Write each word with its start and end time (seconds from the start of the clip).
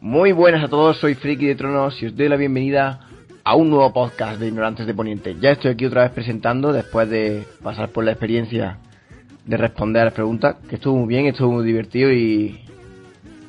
Muy 0.00 0.32
buenas 0.32 0.64
a 0.64 0.68
todos, 0.68 0.98
soy 0.98 1.14
Friki 1.14 1.46
de 1.46 1.54
Tronos 1.54 2.00
y 2.02 2.06
os 2.06 2.16
doy 2.16 2.28
la 2.28 2.36
bienvenida 2.36 3.00
a 3.44 3.54
un 3.54 3.70
nuevo 3.70 3.92
podcast 3.92 4.40
de 4.40 4.48
Ignorantes 4.48 4.86
de 4.86 4.94
Poniente. 4.94 5.36
Ya 5.40 5.50
estoy 5.50 5.72
aquí 5.72 5.86
otra 5.86 6.02
vez 6.02 6.12
presentando 6.12 6.72
después 6.72 7.08
de 7.10 7.44
pasar 7.62 7.90
por 7.90 8.04
la 8.04 8.12
experiencia 8.12 8.78
de 9.44 9.56
responder 9.56 10.02
a 10.02 10.04
las 10.06 10.14
preguntas, 10.14 10.56
que 10.68 10.76
estuvo 10.76 10.96
muy 10.96 11.08
bien, 11.08 11.26
estuvo 11.26 11.52
muy 11.52 11.64
divertido 11.64 12.12
y, 12.12 12.65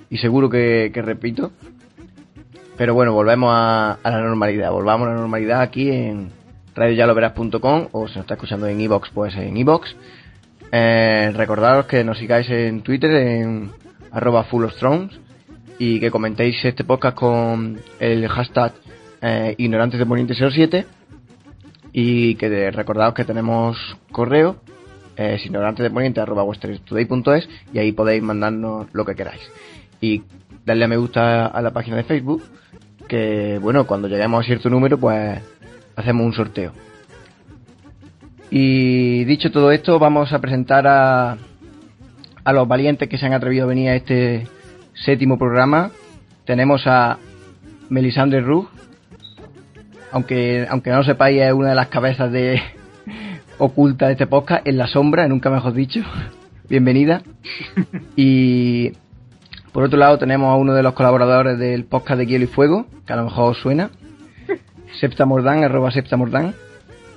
y 0.09 0.17
seguro 0.17 0.49
que, 0.49 0.91
que 0.93 1.01
repito. 1.01 1.51
Pero 2.77 2.93
bueno, 2.93 3.13
volvemos 3.13 3.49
a, 3.51 3.97
a, 4.03 4.11
la 4.11 4.21
normalidad, 4.21 4.71
volvamos 4.71 5.07
a 5.07 5.11
la 5.11 5.17
normalidad 5.17 5.61
aquí 5.61 5.89
en 5.89 6.29
radioyaloveras.com 6.75 7.87
o 7.91 8.07
si 8.07 8.15
nos 8.15 8.23
está 8.23 8.35
escuchando 8.35 8.67
en 8.67 8.79
iBox, 8.79 9.09
pues 9.09 9.35
en 9.35 9.57
iBox. 9.57 9.95
Eh, 10.71 11.31
recordaros 11.35 11.85
que 11.85 12.03
nos 12.03 12.17
sigáis 12.17 12.49
en 12.49 12.81
Twitter 12.81 13.09
en 13.11 13.71
arroba 14.11 14.43
full 14.43 14.65
of 14.65 14.75
thrones 14.75 15.17
y 15.79 15.99
que 15.99 16.11
comentéis 16.11 16.63
este 16.63 16.83
podcast 16.83 17.17
con 17.17 17.79
el 17.99 18.27
hashtag 18.27 18.73
eh, 19.21 19.55
ignorantes 19.57 19.99
de 19.99 20.05
poniente 20.05 20.35
07 20.35 20.85
y 21.93 22.35
que 22.35 22.71
recordaos 22.71 23.13
que 23.13 23.23
tenemos 23.23 23.97
correo 24.11 24.57
eh, 25.15 25.39
ignorantes 25.43 25.83
de 25.83 25.89
poniente 25.89 26.19
arroba 26.19 26.43
y 27.73 27.79
ahí 27.79 27.91
podéis 27.91 28.21
mandarnos 28.21 28.87
lo 28.93 29.05
que 29.05 29.15
queráis 29.15 29.41
y 30.01 30.23
darle 30.65 30.85
a 30.85 30.87
me 30.87 30.97
gusta 30.97 31.47
a 31.47 31.61
la 31.61 31.71
página 31.71 31.97
de 31.97 32.03
Facebook 32.03 32.43
que 33.07 33.57
bueno 33.61 33.87
cuando 33.87 34.07
lleguemos 34.07 34.43
a 34.43 34.45
cierto 34.45 34.69
número 34.69 34.97
pues 34.97 35.39
hacemos 35.95 36.25
un 36.25 36.33
sorteo. 36.33 36.73
Y 38.49 39.25
dicho 39.25 39.51
todo 39.51 39.71
esto 39.71 39.99
vamos 39.99 40.31
a 40.33 40.39
presentar 40.39 40.87
a 40.87 41.37
a 42.43 42.53
los 42.53 42.67
valientes 42.67 43.09
que 43.09 43.17
se 43.17 43.25
han 43.25 43.33
atrevido 43.33 43.65
a 43.65 43.67
venir 43.67 43.89
a 43.89 43.95
este 43.95 44.47
séptimo 44.93 45.37
programa. 45.37 45.91
Tenemos 46.45 46.87
a 46.87 47.17
Melisandre 47.89 48.41
Rug 48.41 48.69
aunque 50.11 50.65
aunque 50.69 50.89
no 50.89 50.97
lo 50.97 51.03
sepáis 51.03 51.41
es 51.41 51.53
una 51.53 51.69
de 51.69 51.75
las 51.75 51.87
cabezas 51.87 52.31
de 52.31 52.61
oculta 53.57 54.07
de 54.07 54.13
este 54.13 54.27
podcast 54.27 54.65
en 54.67 54.77
la 54.77 54.87
sombra 54.87 55.27
nunca 55.27 55.49
mejor 55.49 55.73
dicho. 55.73 56.01
Bienvenida. 56.69 57.21
y 58.15 58.91
por 59.77 59.83
otro 59.83 59.99
lado 59.99 60.17
tenemos 60.17 60.51
a 60.51 60.55
uno 60.55 60.73
de 60.73 60.81
los 60.81 60.93
colaboradores 60.93 61.59
del 61.59 61.85
podcast 61.85 62.17
de 62.17 62.25
Hielo 62.25 62.45
y 62.45 62.47
Fuego, 62.47 62.87
que 63.05 63.13
a 63.13 63.15
lo 63.15 63.25
mejor 63.25 63.51
os 63.51 63.59
suena. 63.59 63.91
Septamordán, 64.99 65.63
arroba 65.63 65.91
Septamordán. 65.91 66.55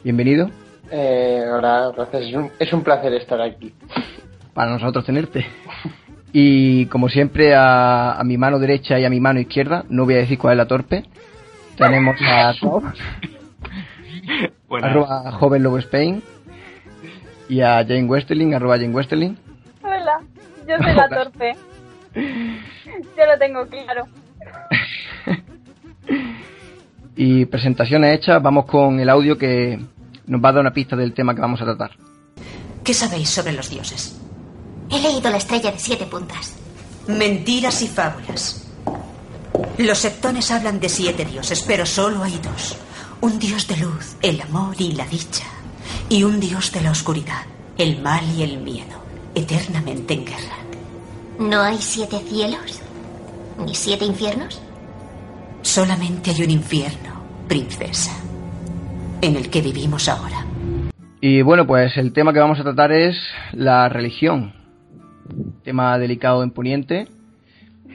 Bienvenido. 0.04 0.50
Eh, 0.90 1.42
hola, 1.50 1.90
gracias. 1.96 2.24
Es 2.24 2.34
un, 2.34 2.50
es 2.58 2.70
un, 2.74 2.82
placer 2.82 3.14
estar 3.14 3.40
aquí. 3.40 3.72
Para 4.52 4.72
nosotros 4.72 5.06
tenerte. 5.06 5.46
Y 6.34 6.84
como 6.88 7.08
siempre, 7.08 7.54
a, 7.54 8.20
a, 8.20 8.24
mi 8.24 8.36
mano 8.36 8.58
derecha 8.58 8.98
y 8.98 9.06
a 9.06 9.08
mi 9.08 9.20
mano 9.20 9.40
izquierda, 9.40 9.86
no 9.88 10.04
voy 10.04 10.16
a 10.16 10.18
decir 10.18 10.36
cuál 10.36 10.52
es 10.52 10.58
la 10.58 10.68
torpe, 10.68 11.04
tenemos 11.78 12.14
a 12.20 12.52
Top, 12.60 12.84
arroba 14.82 15.32
Joven 15.32 15.62
Lobo 15.62 15.78
Spain, 15.78 16.22
y 17.48 17.62
a 17.62 17.76
Jane 17.76 18.04
Westerling, 18.04 18.52
arroba 18.52 18.76
Jane 18.76 18.92
Westerling. 18.92 19.38
Hola, 19.82 20.20
yo 20.68 20.76
soy 20.76 20.94
la 20.94 21.08
torpe. 21.08 21.56
Yo 22.14 23.26
lo 23.26 23.38
tengo 23.38 23.66
claro. 23.66 24.08
y 27.16 27.44
presentaciones 27.46 28.18
hechas, 28.18 28.42
vamos 28.42 28.66
con 28.66 28.98
el 29.00 29.08
audio 29.08 29.36
que 29.36 29.78
nos 30.26 30.42
va 30.42 30.48
a 30.48 30.52
dar 30.52 30.60
una 30.62 30.72
pista 30.72 30.96
del 30.96 31.12
tema 31.12 31.34
que 31.34 31.40
vamos 31.40 31.60
a 31.60 31.64
tratar. 31.64 31.90
¿Qué 32.84 32.94
sabéis 32.94 33.28
sobre 33.28 33.52
los 33.52 33.68
dioses? 33.68 34.18
He 34.90 35.00
leído 35.00 35.30
la 35.30 35.36
estrella 35.36 35.70
de 35.70 35.78
siete 35.78 36.06
puntas. 36.06 36.56
Mentiras 37.06 37.82
y 37.82 37.88
fábulas. 37.88 38.68
Los 39.78 39.98
septones 39.98 40.50
hablan 40.50 40.80
de 40.80 40.88
siete 40.88 41.24
dioses, 41.24 41.62
pero 41.66 41.86
solo 41.86 42.22
hay 42.22 42.38
dos. 42.42 42.76
Un 43.20 43.38
dios 43.38 43.66
de 43.68 43.76
luz, 43.76 44.16
el 44.22 44.40
amor 44.40 44.74
y 44.78 44.92
la 44.92 45.06
dicha. 45.06 45.44
Y 46.08 46.24
un 46.24 46.40
dios 46.40 46.72
de 46.72 46.80
la 46.80 46.90
oscuridad, 46.90 47.42
el 47.78 48.00
mal 48.00 48.24
y 48.36 48.42
el 48.42 48.58
miedo, 48.58 49.02
eternamente 49.34 50.14
en 50.14 50.24
guerra. 50.24 50.69
¿No 51.40 51.62
hay 51.62 51.78
siete 51.78 52.18
cielos? 52.18 52.82
¿Ni 53.64 53.74
siete 53.74 54.04
infiernos? 54.04 54.60
Solamente 55.62 56.32
hay 56.32 56.42
un 56.42 56.50
infierno, 56.50 57.24
princesa, 57.48 58.12
en 59.22 59.36
el 59.36 59.48
que 59.48 59.62
vivimos 59.62 60.10
ahora. 60.10 60.44
Y 61.22 61.40
bueno, 61.40 61.66
pues 61.66 61.96
el 61.96 62.12
tema 62.12 62.34
que 62.34 62.40
vamos 62.40 62.60
a 62.60 62.62
tratar 62.62 62.92
es 62.92 63.16
la 63.54 63.88
religión. 63.88 64.52
Tema 65.64 65.98
delicado 65.98 66.42
en 66.42 66.50
Poniente. 66.50 67.08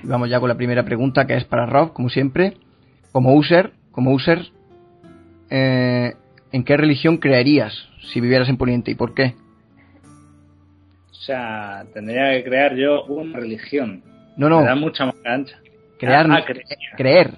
Vamos 0.02 0.28
ya 0.28 0.40
con 0.40 0.50
la 0.50 0.58
primera 0.58 0.84
pregunta 0.84 1.28
que 1.28 1.38
es 1.38 1.46
para 1.46 1.68
Rob, 1.68 1.94
como 1.94 2.10
siempre. 2.10 2.58
Como 3.12 3.36
user, 3.36 3.74
como 3.92 4.12
user, 4.12 4.48
eh, 5.52 6.16
¿en 6.52 6.64
qué 6.64 6.78
religión 6.78 7.18
creerías 7.18 7.74
si 8.12 8.22
vivieras 8.22 8.50
en 8.50 8.58
Poniente 8.58 8.90
y 8.90 8.96
por 8.96 9.14
qué? 9.14 9.36
O 11.26 11.28
sea, 11.28 11.84
tendría 11.92 12.34
que 12.34 12.44
crear 12.44 12.76
yo 12.76 13.04
una 13.06 13.40
religión. 13.40 14.04
No, 14.38 14.48
no. 14.48 14.60
Me 14.60 14.68
da 14.68 14.76
mucha 14.76 15.08
más 15.08 15.16
ancha. 15.26 15.58
Crear, 15.98 16.28
ah, 16.30 16.46
creer. 16.46 16.66
creer. 16.96 17.32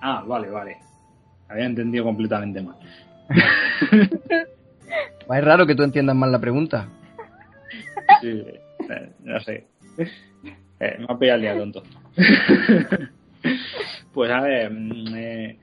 Ah, 0.00 0.22
vale, 0.24 0.48
vale. 0.48 0.76
Había 1.48 1.64
entendido 1.64 2.04
completamente 2.04 2.62
mal. 2.62 2.76
es 5.30 5.44
raro 5.44 5.66
que 5.66 5.74
tú 5.74 5.82
entiendas 5.82 6.14
mal 6.14 6.30
la 6.30 6.38
pregunta. 6.38 6.86
Sí, 8.20 8.28
eh, 8.88 9.10
no 9.24 9.40
sé. 9.40 9.66
Eh, 10.78 10.96
me 11.00 11.06
ha 11.08 11.18
pillado 11.18 11.36
el 11.38 11.42
día 11.42 11.56
tonto. 11.58 11.82
pues 14.14 14.30
a 14.30 14.40
ver, 14.42 14.70
eh, 15.16 15.58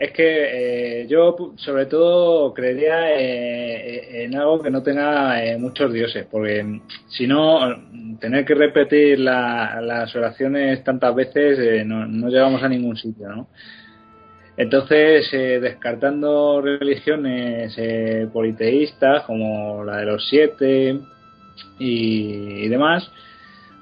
es 0.00 0.12
que 0.12 1.02
eh, 1.02 1.06
yo 1.08 1.36
sobre 1.56 1.84
todo 1.84 2.54
creería 2.54 3.20
eh, 3.20 4.24
en 4.24 4.34
algo 4.34 4.62
que 4.62 4.70
no 4.70 4.82
tenga 4.82 5.44
eh, 5.44 5.58
muchos 5.58 5.92
dioses, 5.92 6.26
porque 6.30 6.80
si 7.08 7.26
no, 7.26 7.58
tener 8.18 8.46
que 8.46 8.54
repetir 8.54 9.20
la, 9.20 9.78
las 9.82 10.16
oraciones 10.16 10.82
tantas 10.84 11.14
veces 11.14 11.86
no, 11.86 12.06
no, 12.06 12.30
llegamos 12.30 12.62
a 12.62 12.68
ningún 12.70 12.96
sitio, 12.96 13.28
¿no? 13.28 13.48
Entonces, 14.56 15.30
descartando 15.30 16.60
religiones 16.60 17.74
politeístas 18.30 19.22
como 19.24 19.84
la 19.84 19.98
de 19.98 20.06
los 20.06 20.28
siete 20.28 20.98
y, 21.78 22.64
y 22.64 22.68
demás, 22.68 23.10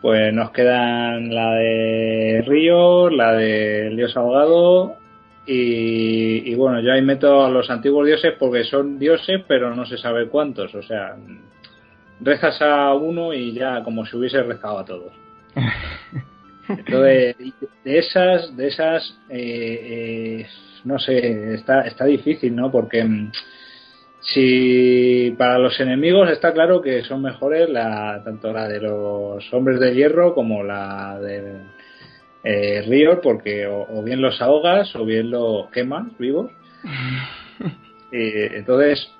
pues 0.01 0.33
nos 0.33 0.51
quedan 0.53 1.35
la 1.35 1.55
de 1.55 2.45
Río, 2.47 3.11
la 3.11 3.33
del 3.33 3.97
dios 3.97 4.17
ahogado 4.17 4.98
y, 5.51 6.53
y, 6.53 6.55
bueno, 6.55 6.81
yo 6.81 6.93
ahí 6.93 7.01
meto 7.01 7.43
a 7.43 7.49
los 7.49 7.71
antiguos 7.71 8.07
dioses 8.07 8.35
porque 8.39 8.65
son 8.65 8.99
dioses, 8.99 9.41
pero 9.49 9.75
no 9.75 9.87
se 9.87 9.97
sabe 9.97 10.29
cuántos. 10.29 10.75
O 10.75 10.83
sea, 10.83 11.17
rezas 12.21 12.61
a 12.61 12.93
uno 12.95 13.33
y 13.33 13.53
ya 13.53 13.83
como 13.83 14.05
si 14.05 14.17
hubiese 14.17 14.43
rezado 14.43 14.79
a 14.79 14.85
todos. 14.85 15.13
Entonces, 16.69 17.37
de 17.83 17.99
esas, 17.99 18.55
de 18.57 18.69
esas, 18.69 19.19
eh, 19.31 20.41
eh, 20.43 20.47
no 20.85 20.99
sé, 20.99 21.55
está, 21.55 21.81
está 21.87 22.05
difícil, 22.05 22.55
¿no? 22.55 22.71
Porque 22.71 23.07
si 24.21 25.35
para 25.39 25.59
los 25.59 25.81
enemigos 25.81 26.31
está 26.31 26.53
claro 26.53 26.83
que 26.83 27.03
son 27.05 27.23
mejores 27.23 27.71
la, 27.71 28.21
tanto 28.23 28.53
la 28.53 28.69
de 28.69 28.81
los 28.81 29.51
hombres 29.55 29.81
de 29.81 29.95
hierro 29.95 30.35
como 30.35 30.63
la 30.63 31.19
de 31.21 31.63
eh, 32.45 32.83
ríos 32.87 33.19
porque 33.23 33.67
o, 33.67 33.87
o, 33.89 34.03
bien 34.03 34.23
los 34.23 34.41
ahogas 34.41 34.95
o 34.97 35.05
bien 35.05 35.31
los 35.31 35.69
quemas 35.71 36.17
vivos. 36.19 36.51
eh, 38.13 38.51
entonces, 38.55 39.11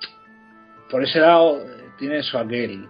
por 0.89 1.03
ese 1.03 1.19
lado 1.19 1.59
tiene 1.97 2.23
su 2.23 2.37
aquel. 2.37 2.87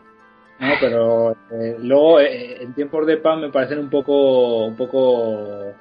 ¿no? 0.60 0.74
Pero 0.80 1.32
eh, 1.52 1.78
luego 1.80 2.20
eh, 2.20 2.62
en 2.62 2.74
tiempos 2.74 3.06
de 3.08 3.18
paz 3.18 3.40
me 3.40 3.50
parecen 3.50 3.80
un 3.80 3.90
poco 3.90 4.66
un 4.66 4.76
poco 4.76 5.74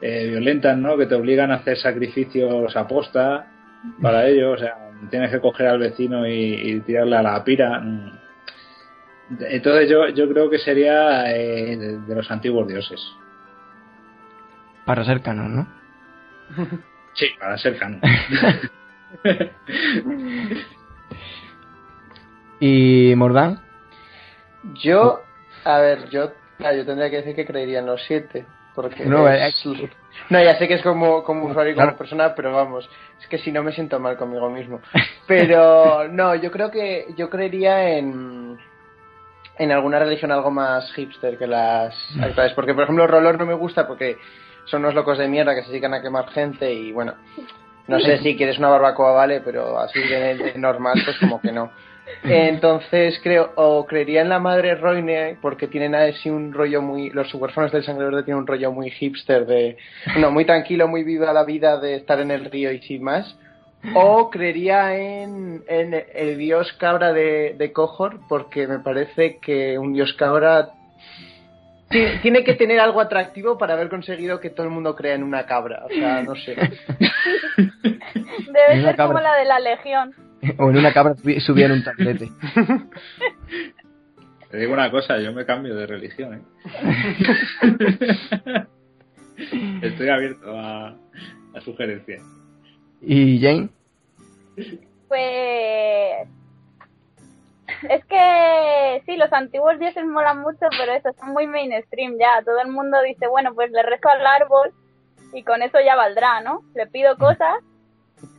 eh, 0.00 0.26
violentas, 0.28 0.76
¿no? 0.76 0.96
Que 0.96 1.06
te 1.06 1.14
obligan 1.14 1.50
a 1.50 1.56
hacer 1.56 1.76
sacrificios 1.78 2.74
a 2.76 2.86
posta 2.86 3.46
para 4.00 4.28
ello, 4.28 4.52
o 4.52 4.58
sea, 4.58 4.76
tienes 5.08 5.30
que 5.30 5.40
coger 5.40 5.68
al 5.68 5.78
vecino 5.78 6.26
y, 6.26 6.32
y 6.32 6.80
tirarle 6.80 7.16
a 7.16 7.22
la 7.22 7.42
pira. 7.42 7.82
Entonces 9.40 9.88
yo, 9.88 10.08
yo 10.08 10.28
creo 10.28 10.50
que 10.50 10.58
sería 10.58 11.22
de, 11.22 11.98
de 12.06 12.14
los 12.14 12.30
antiguos 12.30 12.68
dioses 12.68 13.00
para 14.90 15.04
ser 15.04 15.22
canon, 15.22 15.54
¿no? 15.54 15.66
Sí, 17.14 17.26
para 17.38 17.56
ser 17.58 17.78
canon. 17.78 18.00
¿Y 22.60 23.14
Mordán? 23.16 23.60
Yo, 24.74 25.20
a 25.64 25.78
ver, 25.78 26.08
yo, 26.10 26.32
claro, 26.58 26.76
yo 26.78 26.84
tendría 26.86 27.08
que 27.08 27.16
decir 27.18 27.36
que 27.36 27.46
creería 27.46 27.78
en 27.78 27.86
los 27.86 28.02
siete, 28.04 28.46
Porque 28.74 29.04
No, 29.04 29.28
es- 29.28 29.64
eh, 29.64 29.88
no, 30.30 30.42
ya 30.42 30.56
sé 30.58 30.66
que 30.66 30.74
es 30.74 30.82
como, 30.82 31.22
como 31.22 31.46
usuario 31.46 31.70
y 31.72 31.74
como 31.76 31.84
Claro. 31.86 31.98
persona, 31.98 32.34
pero 32.34 32.52
vamos, 32.52 32.88
es 33.20 33.26
que 33.28 33.38
si 33.38 33.52
no 33.52 33.62
me 33.62 33.70
siento 33.72 34.00
mal 34.00 34.16
conmigo 34.16 34.50
mismo. 34.50 34.80
Pero 35.28 36.08
no, 36.08 36.34
yo 36.34 36.50
creo 36.50 36.70
que 36.72 37.06
yo 37.16 37.30
creería 37.30 37.96
en 37.96 38.58
en 39.58 39.70
alguna 39.72 39.98
religión 39.98 40.32
algo 40.32 40.50
más 40.50 40.90
hipster 40.94 41.36
que 41.36 41.46
las 41.46 41.94
actuales, 42.20 42.54
porque 42.54 42.72
por 42.74 42.84
ejemplo 42.84 43.06
Rolor 43.06 43.38
no 43.38 43.44
me 43.46 43.52
gusta 43.54 43.86
porque 43.86 44.16
son 44.66 44.82
unos 44.82 44.94
locos 44.94 45.18
de 45.18 45.28
mierda 45.28 45.54
que 45.54 45.62
se 45.62 45.70
dedican 45.70 45.94
a 45.94 46.02
quemar 46.02 46.28
gente 46.30 46.72
y 46.72 46.92
bueno, 46.92 47.14
no 47.86 47.98
sé 48.00 48.18
si 48.18 48.36
quieres 48.36 48.58
una 48.58 48.68
barbacoa 48.68 49.12
vale, 49.12 49.40
pero 49.40 49.78
así 49.78 49.98
de, 50.00 50.54
normal 50.56 51.00
pues 51.04 51.18
como 51.18 51.40
que 51.40 51.52
no. 51.52 51.70
Entonces 52.24 53.20
creo, 53.22 53.52
o 53.56 53.86
creería 53.86 54.22
en 54.22 54.28
la 54.28 54.38
madre 54.38 54.74
Roine, 54.74 55.38
porque 55.40 55.68
tienen 55.68 55.94
así 55.94 56.28
un 56.28 56.52
rollo 56.52 56.82
muy, 56.82 57.10
los 57.10 57.32
huérfanos 57.34 57.72
del 57.72 57.84
sangre 57.84 58.06
verde 58.06 58.24
tienen 58.24 58.40
un 58.40 58.46
rollo 58.46 58.72
muy 58.72 58.90
hipster 58.90 59.46
de, 59.46 59.76
no, 60.18 60.30
muy 60.30 60.44
tranquilo, 60.44 60.88
muy 60.88 61.04
viva 61.04 61.32
la 61.32 61.44
vida 61.44 61.78
de 61.78 61.96
estar 61.96 62.20
en 62.20 62.30
el 62.30 62.44
río 62.46 62.72
y 62.72 62.80
sin 62.82 63.02
más. 63.02 63.36
O 63.94 64.28
creería 64.28 64.94
en, 64.96 65.64
en 65.66 66.04
el 66.14 66.36
dios 66.36 66.70
cabra 66.74 67.12
de, 67.12 67.54
de 67.56 67.72
Kohor, 67.72 68.20
porque 68.28 68.66
me 68.66 68.80
parece 68.80 69.38
que 69.38 69.78
un 69.78 69.94
dios 69.94 70.12
cabra 70.14 70.74
tiene 71.90 72.44
que 72.44 72.54
tener 72.54 72.78
algo 72.78 73.00
atractivo 73.00 73.58
para 73.58 73.74
haber 73.74 73.88
conseguido 73.88 74.38
que 74.40 74.50
todo 74.50 74.64
el 74.66 74.72
mundo 74.72 74.94
crea 74.94 75.14
en 75.14 75.24
una 75.24 75.44
cabra. 75.46 75.84
O 75.84 75.88
sea, 75.88 76.22
no 76.22 76.36
sé. 76.36 76.54
Debe 77.56 78.82
ser 78.82 78.96
como 78.96 79.18
la 79.18 79.34
de 79.36 79.44
la 79.44 79.58
Legión. 79.58 80.14
O 80.58 80.70
en 80.70 80.78
una 80.78 80.92
cabra 80.92 81.14
subida 81.16 81.66
en 81.66 81.72
un 81.72 81.84
tablete. 81.84 82.28
Te 84.50 84.56
digo 84.56 84.72
una 84.72 84.90
cosa, 84.90 85.18
yo 85.20 85.32
me 85.32 85.44
cambio 85.44 85.76
de 85.76 85.86
religión, 85.86 86.34
¿eh? 86.34 86.40
Estoy 89.82 90.08
abierto 90.08 90.58
a, 90.58 90.88
a 90.88 91.60
sugerencias. 91.64 92.22
¿Y 93.00 93.40
Jane? 93.40 93.68
Pues. 95.08 96.28
Es 97.88 98.04
que 98.04 99.02
sí, 99.06 99.16
los 99.16 99.32
antiguos 99.32 99.78
dioses 99.78 100.04
molan 100.04 100.40
mucho, 100.40 100.66
pero 100.78 100.92
eso 100.92 101.10
son 101.18 101.32
muy 101.32 101.46
mainstream 101.46 102.18
ya. 102.18 102.42
Todo 102.44 102.60
el 102.60 102.68
mundo 102.68 103.00
dice, 103.02 103.26
bueno, 103.26 103.54
pues 103.54 103.70
le 103.70 103.82
rezo 103.82 104.08
al 104.08 104.26
árbol 104.26 104.72
y 105.32 105.42
con 105.42 105.62
eso 105.62 105.78
ya 105.80 105.96
valdrá, 105.96 106.40
¿no? 106.40 106.62
Le 106.74 106.86
pido 106.86 107.16
cosas 107.16 107.56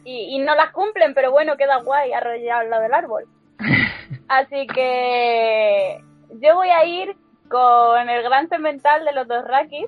y, 0.04 0.36
y 0.36 0.40
no 0.40 0.56
las 0.56 0.72
cumplen, 0.72 1.14
pero 1.14 1.32
bueno, 1.32 1.58
queda 1.58 1.78
guay 1.78 2.14
arrollado 2.14 2.62
al 2.62 2.70
lado 2.70 2.84
del 2.84 2.94
árbol. 2.94 3.26
Así 4.28 4.68
que 4.68 6.04
yo 6.40 6.56
voy 6.56 6.70
a 6.70 6.86
ir 6.86 7.16
con 7.50 8.10
el 8.10 8.24
gran 8.24 8.48
cemental 8.48 9.04
de 9.06 9.14
los 9.14 9.28
dos 9.28 9.44
Rakis, 9.46 9.88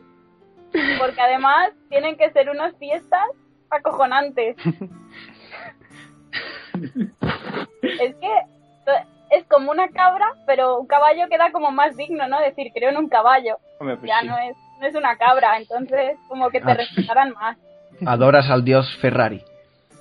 porque 1.00 1.22
además 1.22 1.72
tienen 1.90 2.18
que 2.18 2.32
ser 2.32 2.50
unas 2.50 2.76
fiestas 2.78 3.24
acojonantes. 3.70 4.58
es 7.82 8.16
que 8.16 8.53
es 9.38 9.46
como 9.48 9.72
una 9.72 9.88
cabra, 9.90 10.26
pero 10.46 10.80
un 10.80 10.88
caballo 10.88 11.28
queda 11.30 11.52
como 11.52 11.72
más 11.72 11.96
digno, 11.96 12.28
¿no? 12.28 12.40
Decir, 12.40 12.72
creo 12.74 12.90
en 12.90 12.98
un 12.98 13.10
caballo. 13.10 13.58
Hombre, 13.80 13.98
pues 13.98 14.10
ya 14.10 14.22
sí. 14.22 14.28
no 14.28 14.38
es 14.38 14.56
no 14.80 14.88
es 14.88 14.96
una 14.96 15.16
cabra, 15.18 15.58
entonces 15.58 16.18
como 16.28 16.50
que 16.50 16.60
te 16.60 16.72
Ah. 16.72 16.76
respetarán 16.76 17.32
más. 17.34 17.58
Adoras 18.06 18.50
al 18.50 18.64
dios 18.66 18.86
Ferrari. 19.00 19.42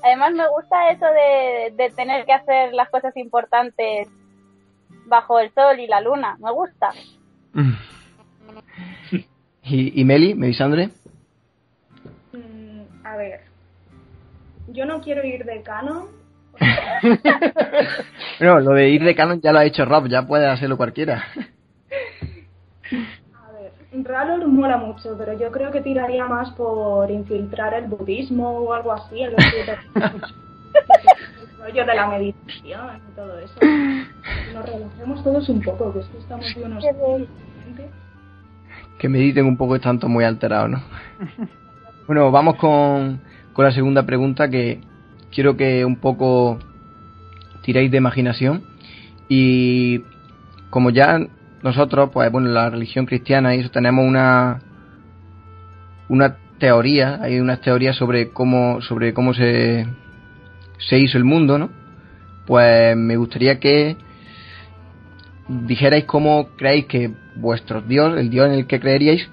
Además 0.02 0.32
me 0.32 0.48
gusta 0.48 0.90
eso 0.90 1.06
de, 1.06 1.72
de 1.76 1.90
tener 1.90 2.24
que 2.26 2.32
hacer 2.32 2.72
las 2.74 2.90
cosas 2.90 3.16
importantes 3.16 4.08
bajo 5.06 5.38
el 5.38 5.52
sol 5.54 5.78
y 5.78 5.86
la 5.86 6.00
luna. 6.00 6.36
Me 6.40 6.50
gusta. 6.50 6.90
¿Y, 9.64 10.00
y 10.00 10.04
Meli, 10.04 10.34
Melisandre? 10.34 10.90
Mm, 12.32 13.06
a 13.06 13.16
ver. 13.16 13.40
Yo 14.68 14.84
no 14.86 15.00
quiero 15.00 15.24
ir 15.24 15.44
de 15.44 15.62
canon. 15.62 16.08
No, 18.40 18.60
lo 18.60 18.72
de 18.72 18.88
ir 18.88 19.04
de 19.04 19.14
canon 19.14 19.40
ya 19.40 19.52
lo 19.52 19.58
ha 19.60 19.64
hecho 19.64 19.84
Rob, 19.84 20.08
ya 20.08 20.26
puede 20.26 20.46
hacerlo 20.48 20.76
cualquiera. 20.76 21.24
A 23.34 23.52
ver, 23.52 23.72
Ralor 24.04 24.46
mola 24.48 24.76
mucho, 24.78 25.16
pero 25.16 25.38
yo 25.38 25.50
creo 25.52 25.70
que 25.70 25.80
tiraría 25.80 26.26
más 26.26 26.50
por 26.52 27.10
infiltrar 27.10 27.74
el 27.74 27.86
budismo 27.86 28.50
o 28.50 28.72
algo 28.72 28.92
así. 28.92 29.22
El 29.22 29.36
rollo 31.58 31.86
de 31.86 31.94
la 31.94 32.06
meditación 32.08 33.00
y 33.08 33.14
todo 33.14 33.38
eso. 33.38 33.54
Nos 34.54 34.66
relajemos 34.66 35.22
todos 35.22 35.48
un 35.48 35.60
poco, 35.60 35.92
que 35.92 36.00
es 36.00 36.06
que 36.06 36.18
estamos 36.18 36.54
de 36.54 36.64
unos... 36.64 36.84
Que 38.98 39.08
mediten 39.08 39.46
un 39.46 39.56
poco, 39.56 39.76
están 39.76 39.98
todos 39.98 40.10
muy 40.10 40.24
alterados, 40.24 40.70
¿no? 40.70 40.82
Bueno, 42.06 42.32
vamos 42.32 42.56
con, 42.56 43.20
con 43.52 43.64
la 43.64 43.70
segunda 43.70 44.04
pregunta 44.04 44.48
que 44.48 44.80
quiero 45.30 45.56
que 45.56 45.84
un 45.84 45.96
poco 45.96 46.58
tiréis 47.62 47.90
de 47.90 47.98
imaginación 47.98 48.62
y 49.28 50.02
como 50.70 50.90
ya 50.90 51.18
nosotros, 51.62 52.10
pues 52.12 52.30
bueno, 52.30 52.48
la 52.48 52.70
religión 52.70 53.06
cristiana 53.06 53.54
y 53.54 53.60
eso 53.60 53.70
tenemos 53.70 54.04
una 54.04 54.60
una 56.08 56.36
teoría, 56.58 57.18
hay 57.22 57.40
unas 57.40 57.60
teorías 57.60 57.96
sobre 57.96 58.30
cómo 58.30 58.80
sobre 58.82 59.14
cómo 59.14 59.34
se 59.34 59.86
se 60.78 60.98
hizo 60.98 61.18
el 61.18 61.24
mundo, 61.24 61.58
¿no? 61.58 61.70
Pues 62.46 62.96
me 62.96 63.16
gustaría 63.16 63.60
que 63.60 63.96
dijerais 65.48 66.04
cómo 66.04 66.48
creéis 66.56 66.86
que 66.86 67.10
vuestro 67.36 67.80
Dios, 67.82 68.18
el 68.18 68.30
Dios 68.30 68.46
en 68.46 68.52
el 68.52 68.66
que 68.66 68.80
creeríais, 68.80 69.28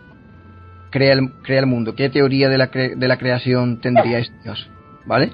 crea 0.89 1.13
el, 1.13 1.31
crea 1.43 1.59
el 1.59 1.65
mundo. 1.65 1.95
¿Qué 1.95 2.09
teoría 2.09 2.49
de 2.49 2.57
la, 2.57 2.67
de 2.67 3.07
la 3.07 3.17
creación 3.17 3.79
tendría 3.81 4.19
este 4.19 4.35
Dios? 4.43 4.69
¿Vale? 5.05 5.31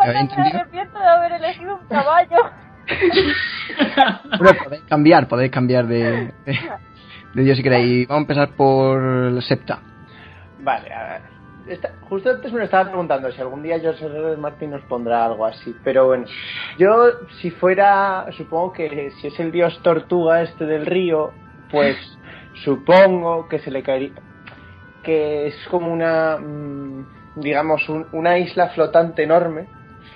Cuando 0.00 0.18
¿Habéis 0.18 0.30
me 0.36 0.36
entendido? 0.36 0.60
arrepiento 0.60 0.98
de 0.98 1.06
haber 1.06 1.32
elegido 1.32 1.76
un 1.76 1.86
caballo. 1.88 2.36
Bueno, 4.38 4.58
podéis 4.64 4.82
cambiar, 4.84 5.28
podéis 5.28 5.50
cambiar 5.52 5.86
de, 5.86 6.32
de, 6.46 6.58
de 7.34 7.42
Dios 7.42 7.56
si 7.56 7.62
queréis. 7.62 8.08
Vamos 8.08 8.20
a 8.20 8.22
empezar 8.22 8.48
por 8.56 9.42
Septa. 9.42 9.80
Vale, 10.60 10.92
a 10.92 11.02
ver. 11.04 11.22
Esta- 11.68 11.90
justo 12.08 12.30
antes 12.30 12.50
me 12.52 12.58
lo 12.60 12.64
estaba 12.64 12.86
preguntando 12.88 13.30
si 13.30 13.40
algún 13.40 13.62
día 13.62 13.78
George 13.78 14.04
R. 14.04 14.18
R. 14.32 14.36
Martin 14.38 14.70
nos 14.70 14.82
pondrá 14.82 15.26
algo 15.26 15.44
así. 15.46 15.76
Pero 15.84 16.06
bueno, 16.06 16.24
yo 16.78 16.88
si 17.40 17.50
fuera, 17.50 18.26
supongo 18.36 18.72
que 18.72 19.10
si 19.20 19.26
es 19.28 19.38
el 19.38 19.52
dios 19.52 19.78
tortuga 19.82 20.42
este 20.42 20.64
del 20.64 20.86
río, 20.86 21.30
pues 21.70 21.96
supongo 22.64 23.48
que 23.48 23.58
se 23.60 23.70
le 23.70 23.82
caería. 23.82 24.12
Que 25.02 25.46
es 25.48 25.54
como 25.70 25.92
una, 25.92 26.38
mm, 26.38 27.06
digamos, 27.36 27.88
un- 27.88 28.06
una 28.12 28.38
isla 28.38 28.70
flotante 28.70 29.22
enorme. 29.22 29.66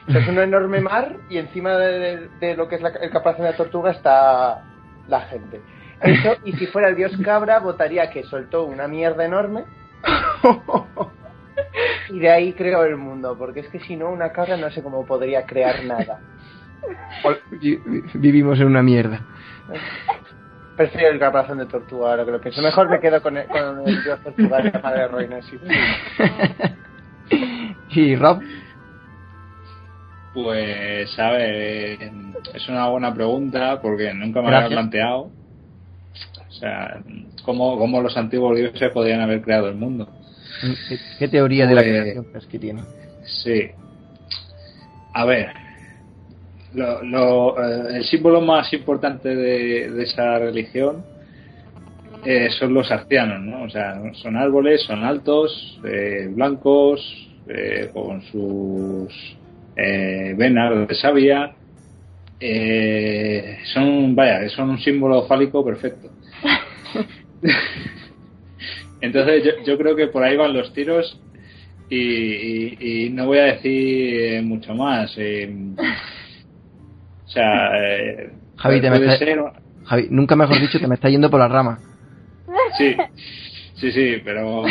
O 0.07 0.13
sea, 0.13 0.21
es 0.21 0.29
un 0.29 0.39
enorme 0.39 0.81
mar 0.81 1.17
y 1.31 1.39
encima 1.39 1.77
de, 1.77 1.99
de- 1.99 2.29
de 2.41 2.57
lo 2.57 2.69
que 2.69 2.77
es 2.77 2.83
la- 2.83 2.91
el 2.91 3.11
caparazón 3.11 3.45
de 3.47 3.51
la 3.53 3.57
tortuga 3.57 3.91
está 3.93 4.63
la 5.09 5.21
gente. 5.23 5.61
Eso, 6.01 6.37
y 6.45 6.53
si 6.55 6.67
fuera 6.67 6.89
el 6.89 6.97
dios 6.97 7.13
cabra, 7.25 7.61
votaría 7.61 8.11
que 8.11 8.25
soltó 8.25 8.65
una 8.65 8.87
mierda 8.89 9.25
enorme 9.25 9.65
y 12.11 12.19
de 12.19 12.31
ahí 12.31 12.53
creo 12.53 12.85
el 12.85 12.97
mundo, 12.97 13.37
porque 13.39 13.61
es 13.61 13.69
que 13.69 13.81
si 13.81 13.97
no, 13.97 14.11
una 14.11 14.31
cabra 14.33 14.57
no 14.57 14.71
sé 14.71 14.83
cómo 14.83 15.07
podría 15.07 15.47
crear 15.47 15.83
nada. 15.85 16.21
Vi- 17.53 17.77
vi- 17.87 18.03
Vivimos 18.15 18.61
en 18.61 18.67
una 18.67 18.83
mierda. 18.83 19.21
Prefiero 20.77 21.09
el 21.13 21.19
caparazón 21.21 21.59
de 21.59 21.67
tortuga 21.67 22.11
ahora 22.11 22.25
que 22.27 22.31
lo 22.33 22.41
pienso. 22.41 22.61
Mejor 22.61 22.91
me 22.91 23.01
quedo 23.01 23.23
con 23.23 23.37
el, 23.39 23.47
con 23.47 23.87
el 23.89 24.03
dios 24.05 24.21
tortuga 24.23 24.59
de 24.59 24.71
la 24.73 24.81
madre 24.81 25.09
Roina. 25.09 25.41
Sí. 25.43 25.59
¿Y 27.91 28.17
Rob? 28.17 28.43
Pues, 30.35 31.17
a 31.19 31.31
ver, 31.31 31.51
eh, 32.03 32.11
es 32.55 32.69
una 32.69 32.89
buena 32.89 33.15
pregunta 33.15 33.81
porque 33.81 34.13
nunca 34.13 34.43
me 34.43 34.55
había 34.55 34.69
planteado. 34.69 35.31
O 36.49 36.53
sea, 36.53 37.01
¿cómo, 37.45 37.79
cómo 37.79 38.01
los 38.01 38.17
antiguos 38.17 38.57
dioses 38.57 38.91
podrían 38.93 39.21
haber 39.21 39.41
creado 39.43 39.69
el 39.69 39.77
mundo. 39.77 40.09
¿Qué, 40.89 40.99
qué 41.19 41.29
teoría 41.29 41.67
de 41.67 41.75
la 41.75 41.83
Pues- 41.83 41.91
creación 42.03 42.25
crees 42.25 42.47
que 42.47 42.59
tiene? 42.59 42.83
Sí. 43.25 43.71
A 45.13 45.25
ver, 45.25 45.53
lo, 46.75 47.03
lo, 47.05 47.57
eh, 47.65 47.97
el 47.99 48.05
símbolo 48.05 48.41
más 48.41 48.73
importante 48.73 49.35
de, 49.35 49.91
de 49.91 50.03
esa 50.03 50.39
religión 50.39 51.05
eh, 52.25 52.49
son 52.59 52.75
los 52.75 52.91
arcianos, 52.91 53.41
¿no? 53.41 53.63
O 53.65 53.71
sea, 53.71 54.01
son 54.15 54.37
árboles, 54.37 54.83
son 54.83 55.05
altos, 55.05 55.79
eh, 55.85 56.27
blancos, 56.31 57.01
eh, 57.49 57.91
con 57.93 58.23
sus 58.23 59.37
eh, 59.77 60.35
venas 60.37 60.89
de 60.89 60.95
savia. 60.95 61.55
eh, 62.41 63.59
son, 63.73 64.15
vaya, 64.15 64.49
son 64.51 64.71
un 64.71 64.79
símbolo 64.79 65.27
fálico 65.27 65.65
perfecto. 65.65 66.13
Entonces 69.01 69.45
yo, 69.45 69.51
yo 69.65 69.79
creo 69.79 69.97
que 69.97 70.09
por 70.09 70.23
ahí 70.25 70.37
van 70.37 70.53
los 70.55 70.73
tiros 70.73 71.21
y, 71.89 71.99
y- 71.99 73.07
y 73.07 73.11
no 73.11 73.27
voy 73.27 73.39
a 73.39 73.45
decir 73.45 74.43
mucho 74.43 74.75
más. 74.75 75.13
eh, 75.17 75.53
o 77.27 77.29
sea, 77.29 77.71
eh, 77.77 78.33
Javi, 78.57 78.81
te 78.81 78.89
puede 78.89 79.07
me 79.07 79.17
ser- 79.19 79.39
Javi, 79.85 80.07
nunca 80.11 80.37
mejor 80.37 80.59
dicho, 80.61 80.79
te 80.81 80.87
me 80.87 80.95
está 80.95 81.09
yendo 81.11 81.31
por 81.31 81.41
la 81.41 81.49
rama. 81.49 81.83
Sí. 82.79 82.97
Sí, 83.77 83.93
sí, 83.93 84.17
pero. 84.25 84.65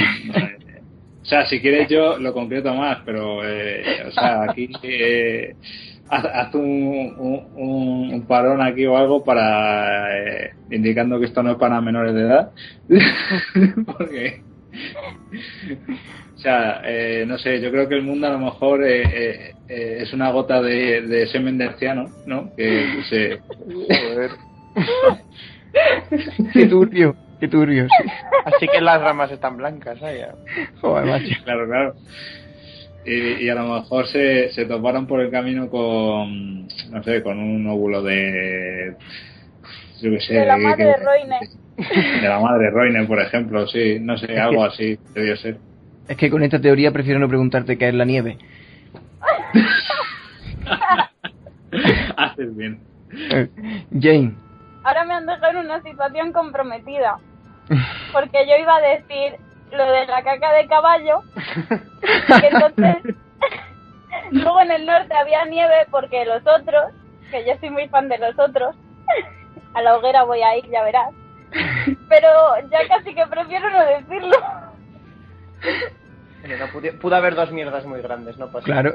O 1.24 1.26
sea, 1.26 1.46
si 1.46 1.62
quieres 1.62 1.88
yo 1.88 2.18
lo 2.20 2.34
concreto 2.34 2.74
más, 2.74 3.00
pero. 3.06 3.44
eh, 3.48 4.04
o 4.08 4.12
sea, 4.12 4.44
aquí. 4.44 4.70
Eh, 4.84 5.56
haz, 6.10 6.26
haz 6.26 6.54
un, 6.54 7.16
un, 7.56 8.26
parón 8.28 8.62
aquí 8.62 8.86
o 8.86 8.98
algo 8.98 9.24
para. 9.24 10.18
eh, 10.20 10.52
indicando 10.72 11.20
que 11.20 11.28
esto 11.28 11.42
no 11.42 11.52
es 11.52 11.58
para 11.58 11.80
menores 11.80 12.14
de 12.14 12.22
edad. 12.22 12.52
Porque. 13.86 14.42
O 16.36 16.38
sea, 16.40 16.82
eh, 16.84 17.24
no 17.26 17.38
sé, 17.38 17.62
yo 17.62 17.72
creo 17.72 17.88
que 17.88 17.96
el 17.96 18.04
mundo 18.04 18.28
a 18.28 18.32
lo 18.32 18.40
mejor 18.40 18.84
eh, 18.84 19.04
eh, 19.04 19.56
eh, 19.70 19.98
es 20.02 20.12
una 20.12 20.30
gota 20.32 20.62
de, 20.62 21.04
de 21.04 21.28
semen 21.28 21.58
de 21.58 21.66
anciano, 21.68 22.10
¿no? 22.26 22.54
Que 22.58 23.02
se. 23.10 23.40
Joder. 23.40 24.32
Qué 26.54 26.66
turbio, 26.66 27.16
qué 27.44 27.48
turbio. 27.50 27.88
sí. 27.88 28.10
Así 28.46 28.68
que 28.68 28.80
las 28.82 29.02
ramas 29.02 29.30
están 29.32 29.58
blancas, 29.58 29.98
¿eh? 30.02 30.28
Joder, 30.82 31.06
macho. 31.06 31.36
Claro, 31.44 31.68
claro. 31.68 31.94
Y, 33.06 33.44
y 33.46 33.50
a 33.50 33.56
lo 33.56 33.68
mejor 33.74 34.08
se, 34.08 34.50
se 34.54 34.66
toparon 34.66 35.08
por 35.08 35.20
el 35.20 35.30
camino 35.30 35.70
con, 35.70 36.68
no 36.90 37.04
sé, 37.04 37.22
con 37.22 37.38
un 37.38 37.68
óvulo 37.68 38.02
de, 38.02 38.96
yo 40.02 40.10
qué 40.12 40.20
sé, 40.22 40.34
De 40.36 40.46
la 40.46 40.56
que- 40.56 40.62
madre 40.64 40.96
que- 40.98 41.04
Roine. 41.04 41.40
de 42.22 42.28
la 42.30 42.40
madre 42.40 42.70
Roine, 42.70 43.06
por 43.06 43.20
ejemplo, 43.20 43.68
sí, 43.68 43.98
no 44.00 44.18
sé, 44.18 44.40
algo 44.40 44.64
así 44.64 44.98
debió 45.14 45.36
ser. 45.36 45.58
Es 46.08 46.16
que 46.16 46.30
con 46.30 46.44
esta 46.44 46.62
teoría 46.62 46.92
prefiero 46.92 47.20
no 47.20 47.28
preguntarte 47.28 47.78
qué 47.78 47.90
es 47.90 47.94
la 47.94 48.06
nieve. 48.06 48.38
Haces 52.18 52.56
bien. 52.56 52.80
Eh, 53.32 53.50
Jane, 54.00 54.34
Ahora 54.86 55.06
me 55.06 55.14
han 55.14 55.26
dejado 55.26 55.60
en 55.60 55.66
una 55.66 55.82
situación 55.82 56.32
comprometida. 56.34 57.18
Porque 58.12 58.46
yo 58.48 58.56
iba 58.58 58.76
a 58.76 58.82
decir 58.82 59.36
lo 59.72 59.86
de 59.92 60.06
la 60.08 60.24
caca 60.24 60.54
de 60.54 60.68
caballo. 60.68 61.22
Que 62.02 62.48
entonces, 62.48 63.16
luego 64.32 64.62
en 64.62 64.72
el 64.72 64.86
norte 64.86 65.14
había 65.16 65.46
nieve 65.46 65.88
porque 65.92 66.26
los 66.26 66.42
otros, 66.46 66.92
que 67.32 67.46
yo 67.46 67.54
soy 67.60 67.70
muy 67.70 67.88
fan 67.88 68.10
de 68.10 68.18
los 68.20 68.38
otros, 68.38 68.76
a 69.74 69.82
la 69.82 69.96
hoguera 69.98 70.24
voy 70.24 70.42
a 70.42 70.56
ir, 70.58 70.70
ya 70.70 70.84
verás. 70.84 71.10
Pero 72.10 72.30
ya 72.72 72.88
casi 72.88 73.14
que 73.16 73.26
prefiero 73.28 73.70
no 73.70 73.86
decirlo. 73.86 74.38
No 76.60 76.68
pude- 76.74 76.92
pudo 76.94 77.16
haber 77.16 77.36
dos 77.36 77.52
mierdas 77.52 77.86
muy 77.86 78.02
grandes, 78.02 78.38
no 78.38 78.48
pasa 78.52 78.66
claro. 78.66 78.92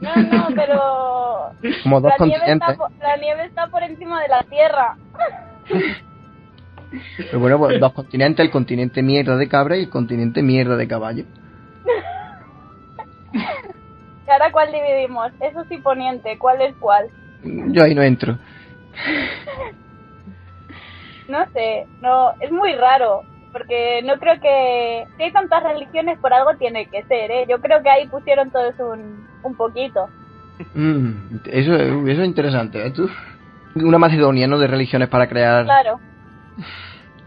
No, 0.00 0.14
no, 0.16 0.48
pero 0.54 1.52
Como 1.82 2.00
dos 2.00 2.12
la 2.18 2.26
nieve, 2.26 2.52
está, 2.52 2.76
la 3.00 3.16
nieve 3.16 3.44
está 3.44 3.66
por 3.68 3.82
encima 3.82 4.20
de 4.22 4.28
la 4.28 4.42
tierra. 4.42 4.96
Pero 7.16 7.40
bueno, 7.40 7.58
pues 7.58 7.80
dos 7.80 7.92
continentes, 7.92 8.44
el 8.44 8.50
continente 8.50 9.02
mierda 9.02 9.36
de 9.36 9.48
cabra 9.48 9.76
y 9.76 9.82
el 9.82 9.90
continente 9.90 10.42
mierda 10.42 10.76
de 10.76 10.88
caballo. 10.88 11.24
¿Y 13.32 14.30
ahora 14.30 14.50
cuál 14.50 14.72
dividimos? 14.72 15.30
Eso 15.40 15.64
sí 15.68 15.78
poniente, 15.78 16.38
¿cuál 16.38 16.60
es 16.62 16.74
cuál? 16.76 17.06
Yo 17.42 17.84
ahí 17.84 17.94
no 17.94 18.02
entro. 18.02 18.38
No 21.28 21.44
sé, 21.52 21.86
no, 22.00 22.32
es 22.40 22.50
muy 22.50 22.72
raro, 22.74 23.22
porque 23.52 24.00
no 24.04 24.18
creo 24.18 24.40
que, 24.40 25.06
si 25.16 25.22
hay 25.24 25.32
tantas 25.32 25.62
religiones 25.62 26.18
por 26.20 26.32
algo 26.32 26.56
tiene 26.56 26.86
que 26.86 27.02
ser, 27.04 27.30
¿eh? 27.30 27.46
Yo 27.48 27.60
creo 27.60 27.82
que 27.82 27.90
ahí 27.90 28.06
pusieron 28.08 28.50
todos 28.50 28.74
un, 28.78 29.26
un 29.42 29.56
poquito. 29.56 30.08
Mm, 30.74 31.38
eso, 31.46 31.74
eso 31.74 32.22
es 32.22 32.26
interesante, 32.26 32.86
¿eh? 32.86 32.90
Tú? 32.90 33.08
Una 33.74 33.98
Macedonia, 33.98 34.46
¿no? 34.46 34.58
De 34.58 34.66
religiones 34.66 35.08
para 35.08 35.28
crear... 35.28 35.64
Claro. 35.64 36.00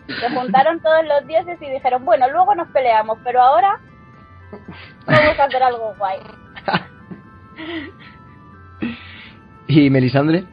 Se 0.07 0.29
juntaron 0.31 0.79
todos 0.79 1.05
los 1.05 1.27
dioses 1.27 1.61
y 1.61 1.69
dijeron, 1.69 2.03
bueno, 2.03 2.27
luego 2.29 2.55
nos 2.55 2.67
peleamos, 2.69 3.17
pero 3.23 3.41
ahora 3.41 3.79
vamos 5.05 5.39
a 5.39 5.43
hacer 5.43 5.63
algo 5.63 5.93
guay. 5.97 6.19
¿Y 9.67 9.89
Melisandre? 9.89 10.45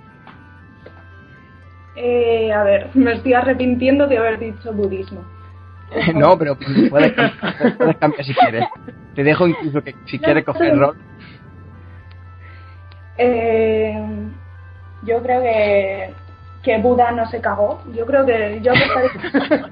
Eh, 1.97 2.53
a 2.53 2.63
ver, 2.65 2.91
me 2.95 3.15
estoy 3.15 3.33
arrepintiendo 3.33 4.07
de 4.07 4.19
haber 4.19 4.39
dicho 4.39 4.73
budismo. 4.73 5.25
no, 6.15 6.37
pero 6.37 6.57
puedes 6.91 7.13
cambiar, 7.13 7.77
puedes 7.79 7.97
cambiar 7.97 8.25
si 8.25 8.35
quieres. 8.35 8.65
Te 9.15 9.25
dejo 9.25 9.47
incluso 9.47 9.83
que 9.83 9.95
si 10.05 10.19
quieres 10.19 10.45
coger 10.45 10.77
rol. 10.77 10.97
Eh, 13.17 13.99
yo 15.05 15.23
creo 15.23 15.41
que, 15.41 16.15
que 16.67 16.79
Buda 16.79 17.13
no 17.13 17.25
se 17.31 17.41
cagó. 17.41 17.81
Yo 17.95 18.05
creo 18.07 18.27
que 18.27 18.61
yo 18.61 18.73
apostaría- 18.73 19.71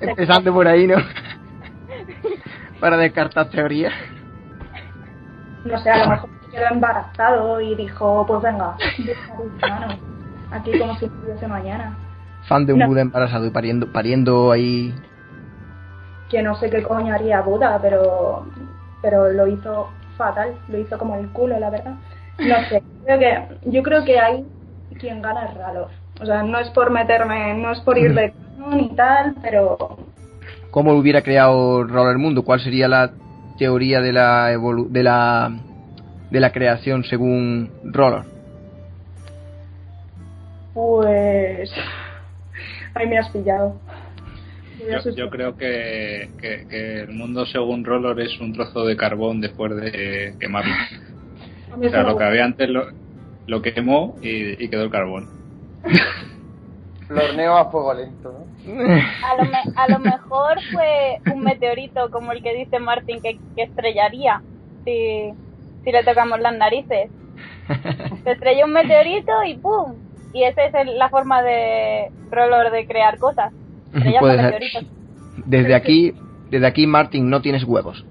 Empezando 0.02 0.52
por 0.52 0.68
ahí, 0.68 0.86
¿no? 0.86 0.96
Para 2.80 2.98
descartar 2.98 3.48
teorías. 3.48 3.94
no 5.64 5.78
sé, 5.78 5.88
a 5.90 6.04
lo 6.04 6.10
mejor 6.10 6.28
se 6.44 6.50
quedó 6.50 6.66
embarazado 6.70 7.60
y 7.62 7.74
dijo, 7.76 8.26
pues 8.26 8.42
venga, 8.42 8.76
mano, 9.62 9.98
aquí 10.50 10.78
como 10.78 10.98
si 10.98 11.06
estuviese 11.06 11.48
mañana. 11.48 11.96
Fan 12.46 12.66
de 12.66 12.74
un 12.74 12.80
No. 12.80 12.88
Buda 12.88 13.00
embarazado 13.00 13.46
y 13.46 13.50
pariendo, 13.50 13.90
pariendo 13.90 14.52
ahí. 14.52 14.94
Que 16.28 16.42
no 16.42 16.54
sé 16.56 16.68
qué 16.68 16.82
coño 16.82 17.14
haría 17.14 17.40
Buda, 17.40 17.78
pero, 17.80 18.46
pero 19.00 19.32
lo 19.32 19.46
hizo 19.46 19.88
fatal, 20.18 20.54
lo 20.68 20.76
hizo 20.76 20.98
como 20.98 21.16
el 21.16 21.28
culo, 21.30 21.58
la 21.58 21.70
verdad. 21.70 21.94
No 22.38 22.56
sé, 22.68 22.82
creo 23.06 23.18
que, 23.18 23.70
yo 23.70 23.82
creo 23.82 24.04
que 24.04 24.20
ahí 24.20 24.46
quien 25.00 25.22
gana 25.22 25.46
es 25.46 25.54
Ralor. 25.54 25.88
O 26.20 26.26
sea, 26.26 26.42
no 26.42 26.58
es 26.58 26.68
por 26.70 26.90
meterme, 26.90 27.54
no 27.54 27.72
es 27.72 27.80
por 27.80 27.96
ir 27.96 28.14
de 28.14 28.32
ni 28.70 28.88
tal, 28.96 29.34
pero 29.40 29.98
¿Cómo 30.70 30.92
hubiera 30.92 31.22
creado 31.22 31.84
Roller 31.84 32.18
Mundo? 32.18 32.44
¿Cuál 32.44 32.60
sería 32.60 32.88
la 32.88 33.12
teoría 33.58 34.00
de 34.00 34.12
la 34.12 34.52
evolu 34.52 34.88
de 34.90 35.02
la 35.02 35.50
de 36.30 36.40
la 36.40 36.52
creación 36.52 37.04
según 37.04 37.70
Roller? 37.84 38.24
pues 40.74 41.72
ahí 42.94 43.08
me 43.08 43.18
has 43.18 43.28
pillado. 43.30 43.80
Yo, 45.16 45.28
creo 45.28 45.56
que, 45.56 46.30
que, 46.40 46.68
que 46.68 47.00
el 47.00 47.10
mundo 47.10 47.44
según 47.46 47.84
Roller 47.84 48.20
es 48.24 48.38
un 48.38 48.52
trozo 48.52 48.84
de 48.84 48.96
carbón 48.96 49.40
después 49.40 49.74
de 49.74 50.34
quemarlo. 50.38 50.72
O 51.76 51.88
sea, 51.88 52.04
lo 52.04 52.16
que 52.16 52.24
había 52.24 52.44
antes 52.44 52.68
lo, 52.68 52.86
lo 53.48 53.60
quemó 53.60 54.16
y, 54.22 54.62
y 54.62 54.68
quedó 54.68 54.84
el 54.84 54.90
carbón. 54.90 55.37
Lo 57.08 57.24
horneo 57.24 57.56
a 57.56 57.70
fuego 57.70 57.94
lento, 57.94 58.32
¿no? 58.32 58.84
A 59.24 59.36
lo, 59.36 59.44
me- 59.50 59.72
a 59.76 59.88
lo 59.88 59.98
mejor 59.98 60.58
fue 60.72 61.18
un 61.32 61.40
meteorito 61.42 62.10
como 62.10 62.32
el 62.32 62.42
que 62.42 62.52
dice 62.54 62.78
Martin 62.80 63.22
que, 63.22 63.38
que 63.56 63.62
estrellaría 63.62 64.42
si, 64.84 65.32
si 65.84 65.90
le 65.92 66.04
tocamos 66.04 66.38
las 66.40 66.54
narices. 66.58 67.10
Se 68.24 68.30
estrelló 68.32 68.66
un 68.66 68.72
meteorito 68.72 69.32
y 69.46 69.56
¡pum! 69.56 69.94
Y 70.34 70.44
esa 70.44 70.64
es 70.64 70.74
el- 70.74 70.98
la 70.98 71.08
forma 71.08 71.40
de 71.42 72.10
Roller 72.30 72.70
de 72.70 72.86
crear 72.86 73.16
cosas. 73.18 73.52
Puede 74.20 74.36
ser. 74.50 74.60
Desde 75.46 75.74
aquí, 75.74 76.14
desde 76.50 76.66
aquí 76.66 76.86
Martin 76.86 77.30
no 77.30 77.40
tienes 77.40 77.64
huevos. 77.64 78.04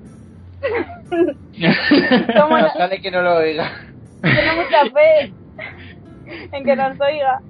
¿Cómo 2.39 2.57
no? 2.57 2.69
Sale 2.73 2.99
que 3.01 3.11
no 3.11 3.21
lo 3.21 3.35
oiga. 3.35 3.71
Tiene 4.21 4.53
mucha 4.55 4.85
fe 4.91 5.33
en 6.51 6.63
que 6.65 6.75
nos 6.75 6.99
oiga. 6.99 7.41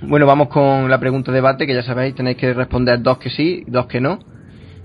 Bueno, 0.00 0.26
vamos 0.26 0.48
con 0.48 0.88
la 0.88 1.00
pregunta 1.00 1.32
de 1.32 1.36
debate, 1.36 1.66
que 1.66 1.74
ya 1.74 1.82
sabéis, 1.82 2.14
tenéis 2.14 2.36
que 2.36 2.54
responder 2.54 3.02
dos 3.02 3.18
que 3.18 3.30
sí, 3.30 3.64
dos 3.66 3.86
que 3.86 4.00
no. 4.00 4.20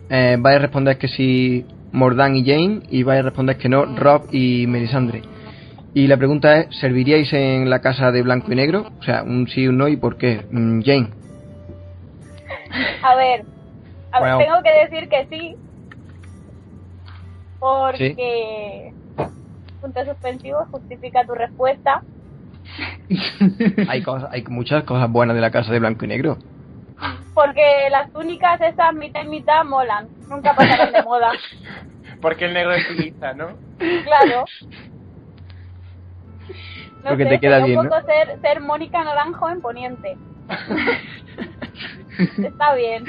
Eh, 0.09 0.37
vais 0.39 0.55
a 0.57 0.59
responder 0.59 0.97
que 0.97 1.07
sí 1.07 1.65
Mordan 1.91 2.35
y 2.35 2.43
Jane, 2.43 2.81
y 2.89 3.03
vais 3.03 3.19
a 3.19 3.23
responder 3.23 3.57
que 3.57 3.69
no 3.69 3.85
Rob 3.85 4.23
y 4.31 4.65
Melisandre. 4.65 5.21
Y 5.93 6.07
la 6.07 6.17
pregunta 6.17 6.57
es, 6.57 6.75
¿serviríais 6.79 7.31
en 7.33 7.69
la 7.69 7.79
casa 7.79 8.11
de 8.11 8.23
blanco 8.23 8.51
y 8.51 8.55
negro? 8.55 8.91
O 8.99 9.03
sea, 9.03 9.21
un 9.21 9.47
sí 9.47 9.67
un 9.67 9.77
no, 9.77 9.87
¿y 9.87 9.97
por 9.97 10.17
qué? 10.17 10.47
Mm, 10.49 10.81
Jane. 10.81 11.09
A 13.03 13.15
ver, 13.15 13.45
a 14.11 14.19
ver, 14.19 14.35
Bueno. 14.35 14.37
tengo 14.39 14.63
que 14.63 14.73
decir 14.89 15.09
que 15.09 15.27
sí. 15.29 15.55
Porque. 17.59 18.93
Punto 19.79 20.05
suspensivo, 20.05 20.65
justifica 20.71 21.23
tu 21.25 21.35
respuesta. 21.35 22.03
Hay, 23.89 24.01
cosas, 24.01 24.29
hay 24.31 24.43
muchas 24.43 24.83
cosas 24.83 25.11
buenas 25.11 25.35
de 25.35 25.41
la 25.41 25.51
casa 25.51 25.71
de 25.71 25.79
blanco 25.79 26.05
y 26.05 26.07
negro. 26.07 26.37
Porque 27.33 27.89
las 27.91 28.11
túnicas 28.11 28.61
esas 28.61 28.93
mitad 28.93 29.23
y 29.23 29.27
mitad 29.27 29.65
molan. 29.65 30.07
Nunca 30.29 30.55
pasarán 30.55 30.93
de 30.93 31.03
moda. 31.03 31.31
Porque 32.21 32.45
el 32.45 32.53
negro 32.53 32.73
es 32.73 32.87
turista, 32.87 33.33
¿no? 33.33 33.49
Claro. 33.77 34.45
No 37.03 37.09
Porque 37.09 37.25
sé, 37.25 37.29
te 37.31 37.39
queda 37.41 37.65
bien, 37.65 37.79
un 37.79 37.87
¿no? 37.87 38.01
ser, 38.03 38.39
ser 38.39 38.61
Mónica 38.61 39.03
Naranjo 39.03 39.49
en 39.49 39.59
Poniente. 39.59 40.15
Está 42.37 42.75
bien. 42.75 43.03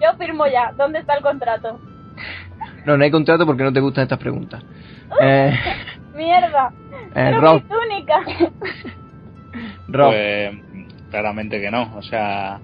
Yo 0.00 0.16
firmo 0.16 0.46
ya. 0.46 0.72
¿Dónde 0.74 1.00
está 1.00 1.16
el 1.16 1.22
contrato? 1.22 1.78
No, 2.86 2.96
no 2.96 3.04
hay 3.04 3.10
contrato 3.10 3.44
porque 3.44 3.62
no 3.62 3.74
te 3.74 3.80
gustan 3.80 4.04
estas 4.04 4.18
preguntas. 4.18 4.62
Eh, 5.20 5.54
Mierda. 6.14 6.72
Eh, 7.16 7.30
Pero 7.30 7.40
Rob. 7.40 7.54
mi 7.54 7.68
túnica. 7.68 8.50
Rob, 9.88 10.10
Pues 10.10 10.50
claramente 11.10 11.60
que 11.60 11.70
no. 11.70 11.96
O 11.96 12.02
sea, 12.02 12.60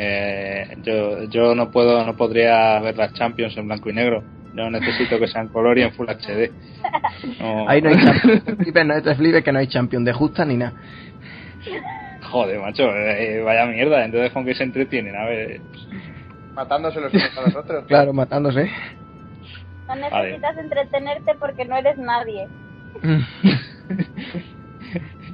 Eh, 0.00 0.64
yo, 0.84 1.24
yo 1.24 1.56
no 1.56 1.72
puedo, 1.72 2.06
no 2.06 2.14
podría 2.14 2.78
ver 2.78 2.96
las 2.96 3.12
Champions 3.14 3.56
en 3.56 3.66
blanco 3.66 3.90
y 3.90 3.94
negro. 3.94 4.22
Yo 4.52 4.70
necesito 4.70 5.18
que 5.18 5.26
sean 5.26 5.48
color 5.48 5.76
y 5.76 5.82
en 5.82 5.92
Full 5.92 6.06
HD. 6.08 6.52
No- 7.40 7.68
Ahí 7.68 7.82
no 7.82 7.90
hay 7.90 7.96
champion. 7.96 8.56
Flipes, 8.58 8.86
no 8.86 9.02
te 9.02 9.14
flipes 9.16 9.42
que 9.44 9.50
no 9.52 9.58
hay 9.58 9.66
champion 9.66 10.04
de 10.04 10.12
justa 10.12 10.44
ni 10.44 10.56
nada. 10.56 10.74
Joder, 12.30 12.60
macho, 12.60 12.84
eh, 12.94 13.40
vaya 13.42 13.66
mierda. 13.66 14.04
Entonces, 14.04 14.30
¿con 14.32 14.44
qué 14.44 14.54
se 14.54 14.62
entretienen? 14.62 15.16
A 15.16 15.24
ver, 15.24 15.60
Matándose 16.54 17.00
los 17.00 17.12
unos 17.12 17.36
a 17.38 17.40
los 17.42 17.56
otros. 17.56 17.84
Claro, 17.86 18.12
matándose. 18.12 18.70
No 19.88 19.96
necesitas 19.96 20.56
entretenerte 20.58 21.32
porque 21.40 21.64
no 21.64 21.76
eres 21.76 21.96
nadie. 21.98 22.46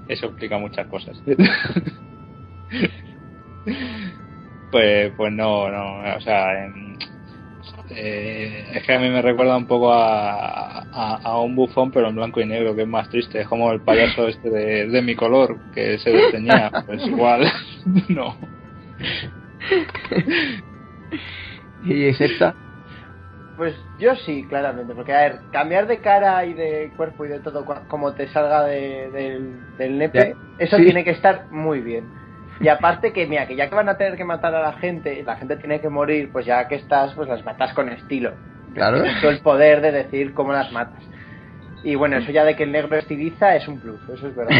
eso 0.08 0.26
explica 0.26 0.58
muchas 0.58 0.86
cosas. 0.88 1.20
pues, 4.70 5.12
pues 5.16 5.32
no, 5.32 5.70
no, 5.70 6.16
o 6.16 6.20
sea, 6.20 6.64
em, 6.64 6.96
eh, 7.90 8.64
es 8.74 8.82
que 8.84 8.94
a 8.94 8.98
mí 8.98 9.08
me 9.08 9.22
recuerda 9.22 9.56
un 9.56 9.66
poco 9.66 9.92
a, 9.92 10.80
a, 10.80 11.20
a 11.22 11.40
un 11.40 11.54
bufón, 11.54 11.90
pero 11.90 12.08
en 12.08 12.16
blanco 12.16 12.40
y 12.40 12.46
negro, 12.46 12.74
que 12.74 12.82
es 12.82 12.88
más 12.88 13.08
triste. 13.08 13.40
Es 13.42 13.48
como 13.48 13.72
el 13.72 13.80
payaso 13.82 14.28
este 14.28 14.50
de, 14.50 14.88
de 14.88 15.02
mi 15.02 15.14
color, 15.14 15.58
que 15.72 15.98
se 15.98 16.10
desteñía. 16.10 16.70
Pues 16.86 17.06
igual, 17.06 17.50
no. 18.08 18.36
y 21.84 22.04
excepta. 22.04 22.54
Pues 23.56 23.76
yo 24.00 24.16
sí, 24.16 24.44
claramente, 24.48 24.94
porque 24.94 25.12
a 25.14 25.20
ver, 25.20 25.40
cambiar 25.52 25.86
de 25.86 26.00
cara 26.00 26.44
y 26.44 26.54
de 26.54 26.92
cuerpo 26.96 27.24
y 27.24 27.28
de 27.28 27.40
todo 27.40 27.64
como 27.88 28.12
te 28.14 28.26
salga 28.28 28.64
de- 28.64 29.10
del, 29.10 29.76
del 29.78 29.98
nepe, 29.98 30.18
Ya. 30.58 30.64
eso 30.64 30.76
Sí. 30.76 30.84
tiene 30.84 31.04
que 31.04 31.10
estar 31.10 31.46
muy 31.50 31.80
bien. 31.80 32.04
Y 32.60 32.68
aparte 32.68 33.12
que, 33.12 33.26
mira, 33.26 33.46
que 33.46 33.56
ya 33.56 33.68
que 33.68 33.74
van 33.74 33.88
a 33.88 33.96
tener 33.96 34.16
que 34.16 34.24
matar 34.24 34.54
a 34.54 34.60
la 34.60 34.72
gente, 34.74 35.22
la 35.24 35.36
gente 35.36 35.56
tiene 35.56 35.80
que 35.80 35.88
morir, 35.88 36.30
pues 36.32 36.46
ya 36.46 36.66
que 36.68 36.76
estás, 36.76 37.12
pues 37.14 37.28
las 37.28 37.44
matas 37.44 37.72
con 37.74 37.88
estilo. 37.90 38.34
Claro. 38.74 39.02
Tienes 39.02 39.22
el 39.24 39.40
poder 39.40 39.80
de 39.80 39.92
decir 39.92 40.34
cómo 40.34 40.52
las 40.52 40.72
matas. 40.72 41.02
Y 41.84 41.94
bueno, 41.96 42.16
eso 42.16 42.32
ya 42.32 42.44
de 42.44 42.56
que 42.56 42.62
el 42.64 42.72
negro 42.72 42.96
estiliza 42.96 43.54
es 43.56 43.68
un 43.68 43.78
plus, 43.78 44.00
eso 44.08 44.26
es 44.28 44.34
verdad. 44.34 44.56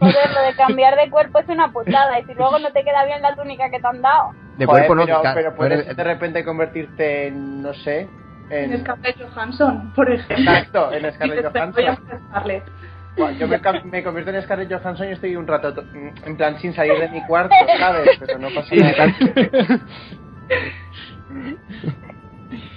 Joder, 0.00 0.30
lo 0.34 0.42
de 0.42 0.54
cambiar 0.56 0.96
de 0.96 1.10
cuerpo 1.10 1.38
es 1.38 1.48
una 1.48 1.70
putada. 1.72 2.18
Y 2.20 2.24
si 2.24 2.34
luego 2.34 2.58
no 2.58 2.70
te 2.72 2.82
queda 2.84 3.04
bien 3.04 3.22
la 3.22 3.34
túnica 3.34 3.70
que 3.70 3.80
te 3.80 3.86
han 3.86 4.00
dado. 4.02 4.30
De 4.58 4.66
Joder, 4.66 4.86
cuerpo 4.86 4.94
no, 5.06 5.22
pero, 5.34 5.54
puedes 5.56 5.80
eres- 5.86 5.96
de 5.96 6.04
repente 6.04 6.44
convertirte 6.44 7.28
en, 7.28 7.62
no 7.62 7.72
sé, 7.74 8.08
en... 8.50 8.72
En 8.72 8.80
Scarlett 8.80 9.16
Johansson, 9.22 9.92
por 9.94 10.10
ejemplo. 10.10 10.36
Exacto, 10.36 10.92
en 10.92 11.12
Scarlett 11.12 11.52
te 11.52 11.60
voy 11.60 11.84
a 11.84 11.94
Johansson. 11.94 12.62
Bueno, 13.16 13.38
yo 13.38 13.48
me, 13.48 13.58
me 13.84 14.02
convierto 14.02 14.30
en 14.32 14.42
Scarlett 14.42 14.72
Johansson 14.72 15.08
y 15.08 15.12
estoy 15.12 15.36
un 15.36 15.46
rato 15.46 15.74
to- 15.74 15.84
en 15.92 16.36
plan 16.36 16.58
sin 16.58 16.72
salir 16.74 16.98
de 16.98 17.08
mi 17.08 17.24
cuarto, 17.26 17.54
¿sabes? 17.78 18.08
Pero 18.18 18.38
no 18.38 18.48
pasa 18.54 18.74
nada. 18.74 19.14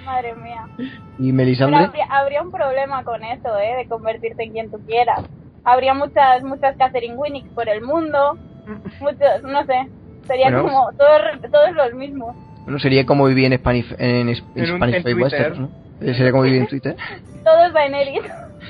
Madre 0.06 0.36
mía. 0.36 0.66
¿Y 1.18 1.32
Pero 1.32 1.36
Melisandre? 1.38 1.86
habría, 1.86 2.06
habría 2.10 2.42
un 2.42 2.52
problema 2.52 3.04
con 3.04 3.24
eso, 3.24 3.58
¿eh? 3.60 3.76
De 3.78 3.88
convertirte 3.88 4.44
en 4.44 4.52
quien 4.52 4.72
tú 4.72 4.80
quieras. 4.86 5.22
Habría 5.64 5.94
muchas, 5.94 6.44
muchas 6.44 6.76
Catherine 6.78 7.16
Winnick 7.16 7.48
por 7.54 7.70
el 7.70 7.82
mundo. 7.82 8.38
Muchos, 9.00 9.44
no 9.44 9.64
sé. 9.66 9.88
Sería 10.32 10.46
Bueno. 10.50 10.64
como 10.64 10.92
todos, 10.94 11.22
todos 11.52 11.72
los 11.76 11.94
mismos. 11.94 12.34
Bueno, 12.64 12.80
sería 12.80 13.06
como 13.06 13.26
vivir 13.26 13.52
en 13.52 13.60
Spanish, 13.60 13.92
en, 13.98 14.30
en 14.30 14.36
En 14.56 14.72
un- 14.72 14.78
Spanish 14.78 15.06
en. 15.06 15.22
Western, 15.22 15.62
¿no? 15.64 15.70
Eh, 16.00 16.14
Sería 16.14 16.32
como 16.32 16.44
vivir 16.44 16.62
en 16.62 16.68
Twitter. 16.68 16.96
Todos 17.44 17.74
Daenerys. 17.74 18.22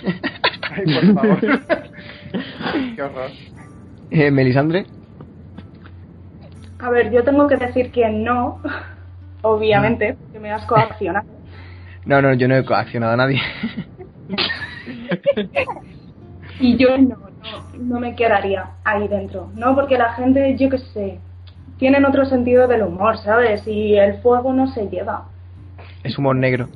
Ay, 0.71 0.83
por 0.85 1.13
favor. 1.13 1.39
Qué 2.95 3.01
horror. 3.03 3.29
Eh, 4.09 4.31
Melisandre. 4.31 4.85
A 6.79 6.89
ver, 6.89 7.11
yo 7.11 7.23
tengo 7.23 7.47
que 7.47 7.57
decir 7.57 7.91
que 7.91 8.09
no, 8.09 8.59
obviamente, 9.43 10.15
porque 10.15 10.39
me 10.39 10.51
has 10.51 10.65
coaccionado. 10.65 11.27
No, 12.05 12.21
no, 12.23 12.33
yo 12.33 12.47
no 12.47 12.55
he 12.55 12.65
coaccionado 12.65 13.13
a 13.13 13.17
nadie. 13.17 13.39
Y 16.59 16.77
yo 16.77 16.97
no, 16.97 17.15
no, 17.17 17.77
no 17.79 17.99
me 17.99 18.15
quedaría 18.15 18.65
ahí 18.83 19.07
dentro. 19.07 19.51
No, 19.55 19.75
porque 19.75 19.97
la 19.97 20.13
gente, 20.13 20.55
yo 20.57 20.69
qué 20.69 20.77
sé, 20.79 21.19
tienen 21.81 22.05
otro 22.05 22.23
sentido 22.23 22.69
del 22.69 22.83
humor, 22.83 23.17
¿sabes? 23.17 23.67
Y 23.67 23.97
el 23.97 24.21
fuego 24.21 24.53
no 24.53 24.67
se 24.67 24.87
lleva. 24.87 25.25
es 26.03 26.17
humor 26.17 26.35
negro. 26.35 26.69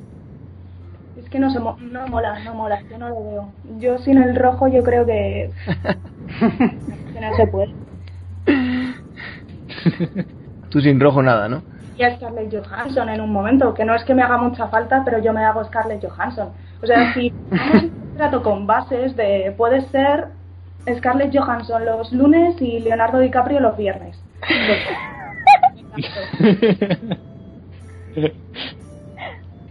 Es 1.16 1.28
que 1.30 1.40
no, 1.40 1.50
se 1.50 1.58
mo- 1.58 1.76
no 1.80 2.06
mola, 2.06 2.38
no 2.44 2.54
mola, 2.54 2.80
yo 2.88 2.98
no 2.98 3.08
lo 3.08 3.24
veo. 3.24 3.52
Yo 3.80 3.98
sin 3.98 4.18
el 4.18 4.36
rojo 4.36 4.68
yo 4.68 4.82
creo 4.84 5.04
que, 5.06 5.50
que 7.12 7.18
no 7.22 7.34
se 7.36 7.46
puede. 7.48 7.74
Tú 10.70 10.80
sin 10.80 11.00
rojo 11.00 11.22
nada, 11.22 11.48
¿no? 11.48 11.62
Y 11.94 12.02
a 12.04 12.14
Scarlett 12.16 12.52
Johansson 12.54 13.08
en 13.08 13.20
un 13.20 13.32
momento, 13.32 13.74
que 13.74 13.84
no 13.84 13.94
es 13.94 14.04
que 14.04 14.14
me 14.14 14.22
haga 14.22 14.36
mucha 14.38 14.68
falta, 14.68 15.02
pero 15.04 15.18
yo 15.18 15.32
me 15.32 15.44
hago 15.44 15.64
Scarlett 15.64 16.04
Johansson. 16.04 16.52
O 16.82 16.86
sea, 16.86 17.12
si 17.14 17.32
trato 18.14 18.42
con 18.42 18.66
bases 18.66 19.16
de 19.16 19.54
puede 19.56 19.82
ser 19.90 20.28
Scarlett 20.88 21.34
Johansson 21.36 21.84
los 21.86 22.12
lunes 22.12 22.60
y 22.60 22.80
Leonardo 22.80 23.18
DiCaprio 23.20 23.60
los 23.60 23.76
viernes. 23.76 24.18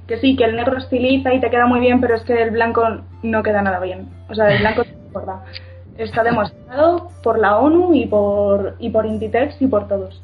Que 0.07 0.17
sí, 0.17 0.35
que 0.35 0.43
el 0.43 0.55
negro 0.55 0.77
estiliza 0.77 1.33
y 1.33 1.39
te 1.39 1.49
queda 1.49 1.65
muy 1.65 1.79
bien, 1.79 1.99
pero 1.99 2.13
es 2.15 2.21
que 2.23 2.39
el 2.39 2.51
blanco 2.51 2.83
no 3.23 3.41
queda 3.41 3.63
nada 3.63 3.79
bien. 3.79 4.07
O 4.29 4.35
sea, 4.35 4.53
el 4.53 4.59
blanco 4.59 4.83
engorda. 4.83 5.43
Está 5.97 6.23
demostrado 6.23 7.09
por 7.23 7.39
la 7.39 7.57
ONU 7.57 7.95
y 7.95 8.05
por, 8.05 8.75
y 8.79 8.91
por 8.91 9.07
Inditex 9.07 9.59
y 9.61 9.67
por 9.67 9.87
todos. 9.87 10.21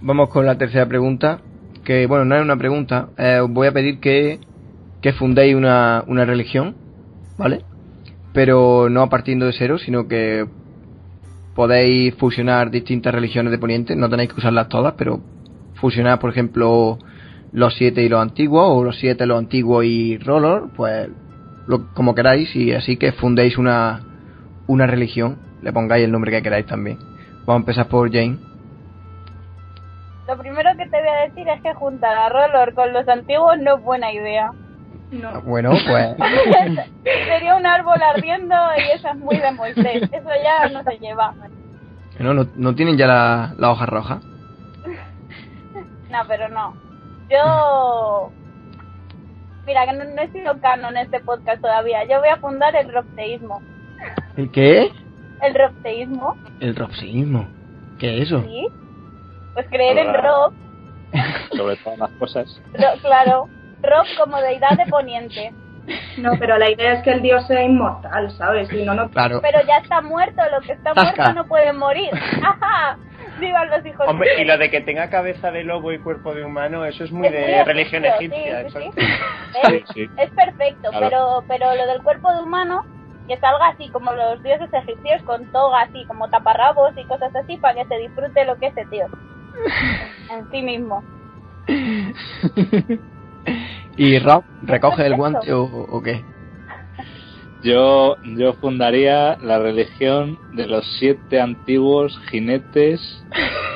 Vamos 0.00 0.30
con 0.30 0.46
la 0.46 0.56
tercera 0.56 0.86
pregunta. 0.86 1.40
Que, 1.84 2.06
bueno, 2.06 2.24
no 2.24 2.36
es 2.36 2.42
una 2.42 2.56
pregunta. 2.56 3.08
Eh, 3.18 3.40
os 3.40 3.50
voy 3.50 3.66
a 3.66 3.72
pedir 3.72 4.00
que, 4.00 4.38
que 5.02 5.12
fundéis 5.12 5.54
una, 5.54 6.02
una 6.06 6.24
religión, 6.24 6.76
¿vale? 7.36 7.62
Pero 8.32 8.88
no 8.88 9.02
a 9.02 9.10
partiendo 9.10 9.46
de 9.46 9.52
cero, 9.52 9.76
sino 9.78 10.08
que 10.08 10.46
podéis 11.60 12.14
fusionar 12.14 12.70
distintas 12.70 13.14
religiones 13.14 13.50
de 13.50 13.58
Poniente. 13.58 13.94
No 13.94 14.08
tenéis 14.08 14.30
que 14.32 14.40
usarlas 14.40 14.70
todas, 14.70 14.94
pero 14.96 15.20
fusionar, 15.74 16.18
por 16.18 16.30
ejemplo, 16.30 16.96
los 17.52 17.74
siete 17.74 18.02
y 18.02 18.08
los 18.08 18.22
antiguos, 18.22 18.64
o 18.66 18.82
los 18.82 18.98
siete, 18.98 19.26
los 19.26 19.36
antiguos 19.36 19.84
y 19.84 20.16
Rollor, 20.16 20.70
pues 20.74 21.10
lo, 21.66 21.92
como 21.92 22.14
queráis, 22.14 22.56
y 22.56 22.72
así 22.72 22.96
que 22.96 23.12
fundéis 23.12 23.58
una, 23.58 24.00
una 24.68 24.86
religión. 24.86 25.36
Le 25.60 25.70
pongáis 25.70 26.02
el 26.06 26.12
nombre 26.12 26.30
que 26.30 26.42
queráis 26.42 26.64
también. 26.64 26.96
Vamos 27.44 27.56
a 27.56 27.56
empezar 27.56 27.88
por 27.88 28.10
Jane. 28.10 28.38
Lo 30.28 30.38
primero 30.38 30.70
que 30.78 30.86
te 30.86 30.98
voy 30.98 31.08
a 31.10 31.28
decir 31.28 31.46
es 31.46 31.60
que 31.60 31.74
juntar 31.74 32.16
a 32.16 32.30
Rollor 32.30 32.72
con 32.72 32.90
los 32.94 33.06
antiguos 33.06 33.58
no 33.58 33.76
es 33.76 33.82
buena 33.82 34.10
idea. 34.14 34.50
No. 35.10 35.40
Bueno, 35.42 35.70
pues 35.70 36.16
Sería 37.04 37.56
un 37.56 37.66
árbol 37.66 38.00
ardiendo 38.02 38.54
y 38.78 38.96
eso 38.96 39.08
es 39.08 39.16
muy 39.16 39.36
de 39.38 39.50
Moisés. 39.52 40.02
Eso 40.12 40.28
ya 40.44 40.68
no 40.68 40.82
se 40.84 40.98
lleva. 40.98 41.34
no, 42.18 42.32
no, 42.34 42.46
no 42.54 42.74
tienen 42.74 42.96
ya 42.96 43.06
la, 43.06 43.54
la 43.58 43.70
hoja 43.70 43.86
roja. 43.86 44.20
No, 46.10 46.18
pero 46.28 46.48
no. 46.48 46.74
Yo. 47.30 48.32
Mira, 49.66 49.86
que 49.86 49.92
no, 49.92 50.04
no 50.04 50.22
he 50.22 50.28
sido 50.32 50.60
canon 50.60 50.96
en 50.96 51.04
este 51.04 51.20
podcast 51.20 51.60
todavía. 51.60 52.04
Yo 52.04 52.18
voy 52.20 52.28
a 52.28 52.36
fundar 52.38 52.74
el 52.76 52.92
ropteísmo. 52.92 53.62
¿El 54.36 54.50
qué? 54.50 54.90
El 55.42 55.54
ropteísmo, 55.54 56.36
El 56.60 56.76
ropseísmo. 56.76 57.48
¿Qué 57.98 58.18
es 58.18 58.28
eso? 58.28 58.42
¿sí? 58.42 58.66
Pues 59.54 59.66
creer 59.68 59.98
en. 59.98 60.14
Rob, 60.14 60.52
Sobre 61.56 61.76
todas 61.76 61.98
las 61.98 62.10
cosas. 62.12 62.60
Ro- 62.74 63.00
claro, 63.02 63.48
Rob 63.82 64.06
como 64.18 64.40
deidad 64.40 64.76
de 64.76 64.86
Poniente. 64.86 65.52
No, 66.18 66.32
pero 66.38 66.56
la 66.58 66.70
idea 66.70 66.92
es 66.94 67.02
que 67.02 67.10
el 67.10 67.22
dios 67.22 67.44
sea 67.46 67.62
inmortal, 67.62 68.30
¿sabes? 68.32 68.70
Y 68.72 68.84
no, 68.84 68.94
no 68.94 69.08
Claro. 69.10 69.40
Pero 69.40 69.58
ya 69.66 69.78
está 69.78 70.00
muerto, 70.02 70.42
lo 70.52 70.60
que 70.60 70.72
está 70.72 70.94
Zasca. 70.94 71.22
muerto 71.22 71.32
no 71.42 71.48
puede 71.48 71.72
morir. 71.72 72.10
¡Ajá! 72.42 72.96
¡Vivan 73.40 73.70
los 73.70 73.84
hijos 73.86 74.06
Hombre, 74.06 74.28
de 74.36 74.42
y 74.42 74.44
lo 74.44 74.58
de 74.58 74.70
que 74.70 74.82
tenga 74.82 75.08
cabeza 75.08 75.50
de 75.50 75.64
lobo 75.64 75.92
y 75.92 75.98
cuerpo 75.98 76.34
de 76.34 76.44
humano, 76.44 76.84
eso 76.84 77.04
es 77.04 77.10
muy 77.10 77.26
Es 77.28 77.32
de 77.32 77.40
muy 77.56 77.64
religión 77.64 78.04
egipcio, 78.04 78.58
egipcia. 78.58 78.80
sí, 78.82 78.90
sí, 78.94 79.02
sí. 79.72 79.84
Sí. 79.94 80.10
Es 80.18 80.30
perfecto, 80.30 80.90
Claro. 80.90 81.08
pero 81.08 81.44
pero 81.48 81.74
lo 81.74 81.86
del 81.86 82.02
cuerpo 82.02 82.30
de 82.34 82.42
humano, 82.42 82.84
que 83.26 83.36
salga 83.38 83.68
así 83.68 83.88
como 83.88 84.12
los 84.12 84.42
dioses 84.42 84.68
egipcios 84.72 85.22
con 85.22 85.50
toga 85.52 85.82
así, 85.82 86.04
como 86.06 86.28
taparrabos 86.28 86.92
y 86.96 87.04
cosas 87.04 87.34
así, 87.34 87.56
para 87.56 87.74
que 87.74 87.86
se 87.86 87.96
disfrute 87.98 88.44
lo 88.44 88.56
que 88.58 88.66
es 88.66 88.76
ese 88.76 88.86
tío. 88.90 89.06
En 90.30 90.50
sí 90.50 90.62
mismo. 90.62 91.02
¿Y 93.96 94.18
Rob 94.18 94.44
recoge 94.62 95.06
el 95.06 95.16
guante 95.16 95.52
o, 95.52 95.62
o 95.64 96.02
qué? 96.02 96.24
Yo, 97.62 98.16
yo 98.22 98.54
fundaría 98.54 99.36
la 99.42 99.58
religión 99.58 100.38
de 100.52 100.66
los 100.66 100.86
siete 100.98 101.40
antiguos 101.40 102.18
jinetes 102.30 103.00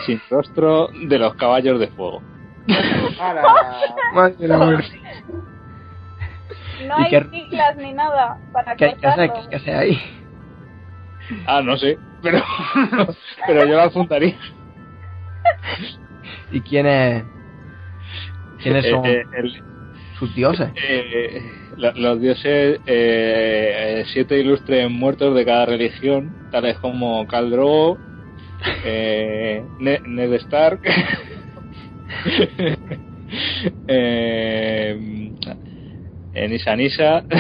sin 0.07 0.21
rostro 0.31 0.89
de 1.07 1.19
los 1.19 1.35
caballos 1.35 1.79
de 1.79 1.89
fuego. 1.89 2.23
Madre 4.15 4.37
de 4.39 4.49
la 4.49 4.57
muerte. 4.59 5.01
No 6.89 6.99
¿Y 6.99 7.03
hay 7.05 7.11
qué- 7.11 7.25
siglas 7.31 7.77
ni 7.77 7.93
nada 7.93 8.39
para 8.53 8.75
¿Qué, 8.77 8.95
qué 9.01 9.07
hace, 9.07 9.29
cortarlo. 9.29 9.51
qué 9.51 9.57
hace 9.57 9.75
ahí? 9.75 10.01
Ah, 11.47 11.61
no 11.63 11.77
sé, 11.77 11.99
pero, 12.23 12.43
pero 13.47 13.67
yo 13.67 13.77
la 13.77 13.91
fundaría. 13.91 14.37
¿Y 16.53 16.61
quiénes, 16.63 17.25
quiénes 18.65 18.91
son 18.91 19.07
Eh, 19.07 19.21
eh, 19.21 19.27
el- 19.33 19.55
sus 20.19 20.35
dioses? 20.35 20.71
eh, 20.89 21.53
lo- 21.77 21.93
los 21.97 22.21
dioses, 22.21 22.81
eh, 22.87 22.87
eh, 22.87 24.05
siete 24.13 24.39
ilustres 24.41 24.91
muertos 24.91 25.35
de 25.35 25.45
cada 25.45 25.67
religión, 25.67 26.37
tales 26.51 26.79
como 26.79 27.27
Caldrogo, 27.27 28.01
eh, 28.85 29.69
Ne- 29.79 30.01
Ned 30.05 30.33
Stark, 30.35 30.81
eh, 33.87 35.33
Nisa 36.49 36.77
Nisa 36.77 37.25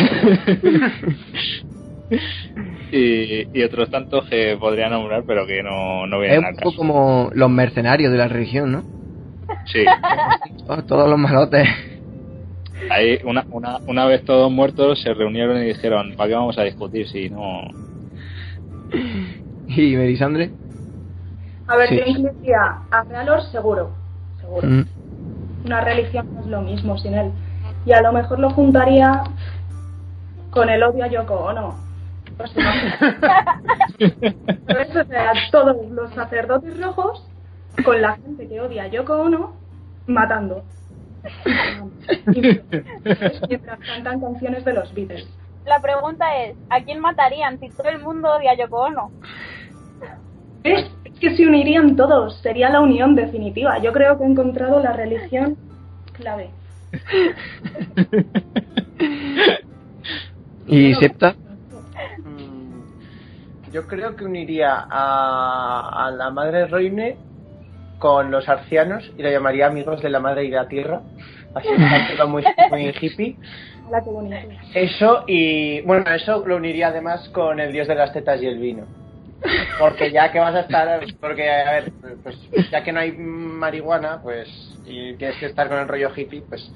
y, 2.92 3.58
y 3.58 3.62
otros 3.62 3.90
tantos 3.90 4.26
que 4.28 4.56
podría 4.58 4.88
nombrar, 4.88 5.24
pero 5.26 5.46
que 5.46 5.62
no, 5.62 6.06
no 6.06 6.16
Es 6.18 6.22
vienen 6.22 6.38
un 6.40 6.44
al 6.46 6.54
poco 6.54 6.70
caso. 6.70 6.76
como 6.76 7.30
los 7.34 7.50
mercenarios 7.50 8.12
de 8.12 8.18
la 8.18 8.28
religión, 8.28 8.72
¿no? 8.72 8.84
Sí. 9.66 9.84
Oh, 10.66 10.82
todos 10.82 11.10
los 11.10 11.18
malotes. 11.18 11.68
Ahí, 12.90 13.18
una, 13.24 13.44
una, 13.50 13.78
una 13.86 14.06
vez 14.06 14.24
todos 14.24 14.50
muertos, 14.50 15.02
se 15.02 15.12
reunieron 15.12 15.58
y 15.58 15.64
dijeron: 15.66 16.14
¿Para 16.16 16.28
qué 16.28 16.34
vamos 16.34 16.56
a 16.56 16.62
discutir 16.62 17.06
si 17.06 17.28
no.? 17.28 17.64
¿Y 19.68 19.96
Melisandre? 19.96 20.50
A 21.66 21.76
ver, 21.76 21.88
Sí. 21.88 21.96
yo 21.98 22.04
incluiría 22.06 22.78
a 22.90 23.02
Realor 23.04 23.42
seguro, 23.50 23.90
seguro. 24.40 24.66
Mm. 24.68 24.84
Una 25.66 25.80
religión 25.82 26.28
no 26.34 26.40
es 26.40 26.46
lo 26.46 26.62
mismo 26.62 26.96
sin 26.98 27.14
él. 27.14 27.30
Y 27.86 27.92
a 27.92 28.00
lo 28.00 28.12
mejor 28.12 28.38
lo 28.38 28.50
juntaría 28.50 29.22
con 30.50 30.68
el 30.70 30.82
odio 30.82 31.04
a 31.04 31.08
Yoko 31.08 31.34
Ono. 31.34 31.74
Pues, 32.36 32.50
¿sabes? 32.52 32.94
o 34.96 35.04
sea, 35.04 35.32
todos 35.50 35.76
los 35.90 36.12
sacerdotes 36.14 36.80
rojos 36.80 37.26
con 37.82 38.00
la 38.00 38.16
gente 38.16 38.48
que 38.48 38.60
odia 38.60 38.84
a 38.84 38.88
Yoko 38.88 39.14
Ono 39.14 39.54
matando. 40.06 40.62
Y 42.34 42.40
mientras 43.48 43.78
cantan 43.80 44.20
canciones 44.20 44.64
de 44.64 44.72
los 44.74 44.92
Beatles. 44.94 45.26
La 45.64 45.80
pregunta 45.80 46.36
es, 46.44 46.56
¿a 46.68 46.82
quién 46.82 47.00
matarían 47.00 47.58
si 47.58 47.70
todo 47.70 47.88
el 47.88 48.00
mundo 48.00 48.30
odia 48.30 48.52
a 48.52 48.56
Yoko 48.56 48.82
Ono? 48.82 49.10
Es, 50.62 50.90
es 51.04 51.18
que 51.18 51.36
se 51.36 51.46
unirían 51.46 51.96
todos, 51.96 52.36
sería 52.42 52.68
la 52.70 52.80
unión 52.80 53.14
definitiva. 53.14 53.78
Yo 53.78 53.92
creo 53.92 54.18
que 54.18 54.24
he 54.24 54.26
encontrado 54.26 54.80
la 54.82 54.92
religión 54.92 55.56
clave. 56.12 56.50
¿Y 60.66 60.94
Septa? 60.94 61.34
Mm, 62.18 63.72
Yo 63.72 63.86
creo 63.86 64.16
que 64.16 64.24
uniría 64.24 64.86
a, 64.88 66.06
a 66.06 66.10
la 66.10 66.30
madre 66.30 66.66
Roine 66.66 67.16
con 68.04 68.30
los 68.30 68.46
arcianos 68.50 69.10
y 69.16 69.22
la 69.22 69.30
llamaría 69.30 69.66
amigos 69.66 70.02
de 70.02 70.10
la 70.10 70.20
madre 70.20 70.44
y 70.44 70.50
la 70.50 70.68
tierra. 70.68 71.00
Así 71.54 71.68
que 72.14 72.24
muy, 72.24 72.44
muy 72.68 72.94
hippie. 73.00 73.38
Bonito. 74.04 74.62
Eso 74.74 75.24
y 75.26 75.80
bueno, 75.80 76.04
eso 76.14 76.44
lo 76.46 76.56
uniría 76.56 76.88
además 76.88 77.26
con 77.30 77.60
el 77.60 77.72
dios 77.72 77.88
de 77.88 77.94
las 77.94 78.12
tetas 78.12 78.42
y 78.42 78.46
el 78.46 78.58
vino. 78.58 78.84
Porque 79.78 80.12
ya 80.12 80.30
que 80.30 80.38
vas 80.38 80.54
a 80.54 80.60
estar, 80.60 81.00
porque 81.18 81.50
a 81.50 81.72
ver, 81.72 81.92
pues 82.22 82.36
ya 82.70 82.84
que 82.84 82.92
no 82.92 83.00
hay 83.00 83.12
marihuana, 83.12 84.20
pues 84.22 84.50
y 84.84 85.14
tienes 85.14 85.38
que 85.38 85.46
estar 85.46 85.70
con 85.70 85.78
el 85.78 85.88
rollo 85.88 86.10
hippie, 86.14 86.42
pues 86.42 86.70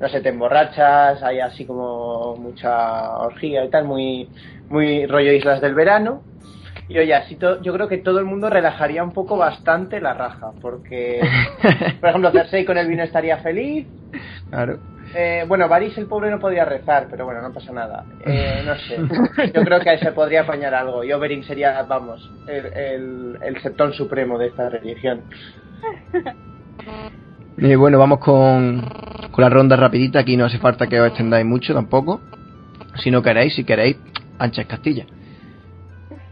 no 0.00 0.08
sé, 0.08 0.22
te 0.22 0.30
emborrachas, 0.30 1.22
hay 1.22 1.38
así 1.38 1.64
como 1.64 2.34
mucha 2.34 3.16
orgía 3.18 3.64
y 3.64 3.70
tal, 3.70 3.84
muy 3.84 4.28
muy 4.70 5.06
rollo 5.06 5.30
islas 5.30 5.60
del 5.60 5.76
verano. 5.76 6.24
Y 6.88 6.98
oye, 6.98 7.14
así 7.14 7.36
to- 7.36 7.62
yo 7.62 7.72
creo 7.72 7.88
que 7.88 7.98
todo 7.98 8.18
el 8.18 8.24
mundo 8.26 8.50
relajaría 8.50 9.02
un 9.02 9.12
poco 9.12 9.36
bastante 9.36 10.00
la 10.00 10.14
raja, 10.14 10.52
porque 10.60 11.20
por 12.00 12.08
ejemplo, 12.10 12.30
Cersei 12.30 12.64
con 12.64 12.76
el 12.78 12.86
vino 12.88 13.02
estaría 13.02 13.38
feliz, 13.38 13.86
Claro. 14.50 14.78
eh, 15.14 15.44
bueno, 15.48 15.68
Varys 15.68 15.96
el 15.98 16.06
pobre 16.06 16.30
no 16.30 16.38
podía 16.38 16.64
rezar, 16.64 17.08
pero 17.10 17.24
bueno, 17.24 17.42
no 17.42 17.52
pasa 17.52 17.72
nada. 17.72 18.04
Eh, 18.24 18.62
no 18.64 18.76
sé. 18.76 18.98
Yo 19.54 19.64
creo 19.64 19.80
que 19.80 19.90
ahí 19.90 19.98
se 19.98 20.12
podría 20.12 20.42
apañar 20.42 20.74
algo. 20.74 21.02
Y 21.02 21.12
Oberyn 21.12 21.42
sería, 21.44 21.82
vamos, 21.82 22.20
el, 22.46 22.66
el, 22.66 23.38
el 23.42 23.62
septón 23.62 23.92
supremo 23.92 24.38
de 24.38 24.46
esta 24.48 24.68
religión. 24.68 25.24
Y 27.56 27.74
bueno, 27.76 27.98
vamos 27.98 28.18
con, 28.18 28.80
con 29.32 29.42
la 29.42 29.48
ronda 29.50 29.76
rapidita. 29.76 30.20
Aquí 30.20 30.36
no 30.36 30.44
hace 30.44 30.58
falta 30.58 30.86
que 30.86 31.00
os 31.00 31.08
extendáis 31.08 31.46
mucho 31.46 31.74
tampoco. 31.74 32.20
Si 32.96 33.10
no 33.10 33.22
queréis, 33.22 33.54
si 33.54 33.64
queréis, 33.64 33.96
anchas 34.38 34.66
Castilla. 34.66 35.06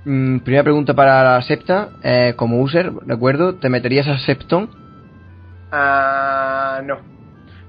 Mm, 0.04 0.38
primera 0.40 0.64
pregunta 0.64 0.94
para 0.94 1.22
la 1.22 1.42
septa. 1.42 1.90
eh, 2.02 2.34
como 2.36 2.60
user, 2.60 2.92
recuerdo, 3.06 3.54
¿te 3.54 3.68
meterías 3.68 4.08
a 4.08 4.18
Septon? 4.18 4.68
Ah, 5.70 6.80
no. 6.84 6.98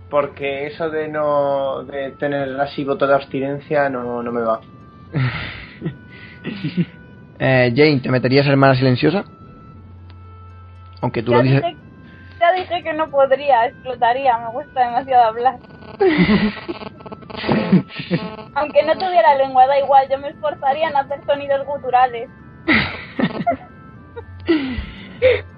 Porque 0.10 0.68
eso 0.68 0.90
de 0.90 1.08
no 1.08 1.84
de 1.86 2.12
tener 2.12 2.60
así 2.60 2.84
voto 2.84 3.08
de 3.08 3.16
abstinencia 3.16 3.90
no, 3.90 4.22
no 4.22 4.32
me 4.32 4.42
va. 4.42 4.62
Eh, 7.40 7.74
Jane, 7.76 8.00
¿te 8.00 8.10
meterías 8.10 8.46
a 8.48 8.52
Hermana 8.52 8.76
Silenciosa? 8.76 9.26
Aunque 11.02 11.24
tú 11.24 11.32
Ya 11.32 11.38
lo 11.38 11.44
dices... 11.44 11.62
dije, 11.64 11.78
ya 12.40 12.52
dije 12.54 12.84
que 12.84 12.94
no 12.94 13.10
podría, 13.10 13.66
explotaría, 13.66 14.38
me 14.38 14.52
gusta 14.52 14.86
demasiado 14.86 15.24
hablar. 15.26 15.58
Aunque 18.56 18.84
no 18.84 18.94
tuviera 18.98 19.36
lengua, 19.36 19.66
da 19.68 19.80
igual, 19.80 20.08
yo 20.10 20.18
me 20.20 20.30
esforzaría 20.30 20.90
en 20.90 20.96
hacer 20.98 21.20
sonidos 21.26 21.66
guturales. 21.66 22.30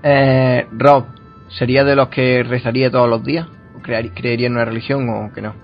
Eh, 0.03 0.67
Rob, 0.73 1.05
¿sería 1.47 1.83
de 1.83 1.95
los 1.95 2.09
que 2.09 2.43
rezaría 2.43 2.91
todos 2.91 3.09
los 3.09 3.23
días? 3.23 3.47
¿O 3.75 3.81
crear- 3.81 4.13
creería 4.13 4.45
en 4.45 4.53
una 4.53 4.65
religión 4.65 5.09
o 5.09 5.33
que 5.33 5.41
no? 5.41 5.55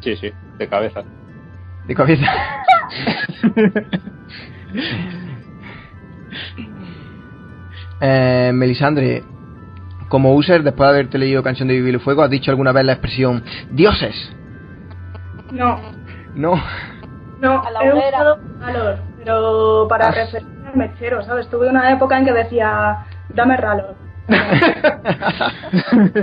Sí, 0.00 0.14
sí, 0.16 0.30
de 0.58 0.68
cabeza. 0.68 1.02
De 1.86 1.94
cabeza. 1.94 2.26
eh, 8.00 8.50
Melisandre, 8.54 9.22
como 10.08 10.34
user, 10.34 10.62
después 10.62 10.88
de 10.88 10.94
haberte 10.94 11.18
leído 11.18 11.42
Canción 11.42 11.68
de 11.68 11.74
Vivir 11.74 11.94
y 11.94 11.98
Fuego, 11.98 12.22
¿has 12.22 12.30
dicho 12.30 12.50
alguna 12.50 12.72
vez 12.72 12.84
la 12.84 12.92
expresión 12.92 13.42
dioses? 13.70 14.14
No, 15.50 15.80
No. 16.34 16.54
no, 17.40 17.62
A 17.64 17.70
la 17.70 17.84
he 17.84 17.92
usado 17.94 18.38
valor, 18.58 18.98
pero 19.18 19.86
para 19.88 20.08
Ah. 20.08 20.10
referirme 20.12 20.68
al 20.68 20.76
mechero, 20.76 21.22
¿sabes? 21.24 21.48
Tuve 21.48 21.68
una 21.68 21.90
época 21.90 22.16
en 22.18 22.24
que 22.24 22.32
decía, 22.32 23.04
dame 23.30 23.56
ralor. 23.56 23.94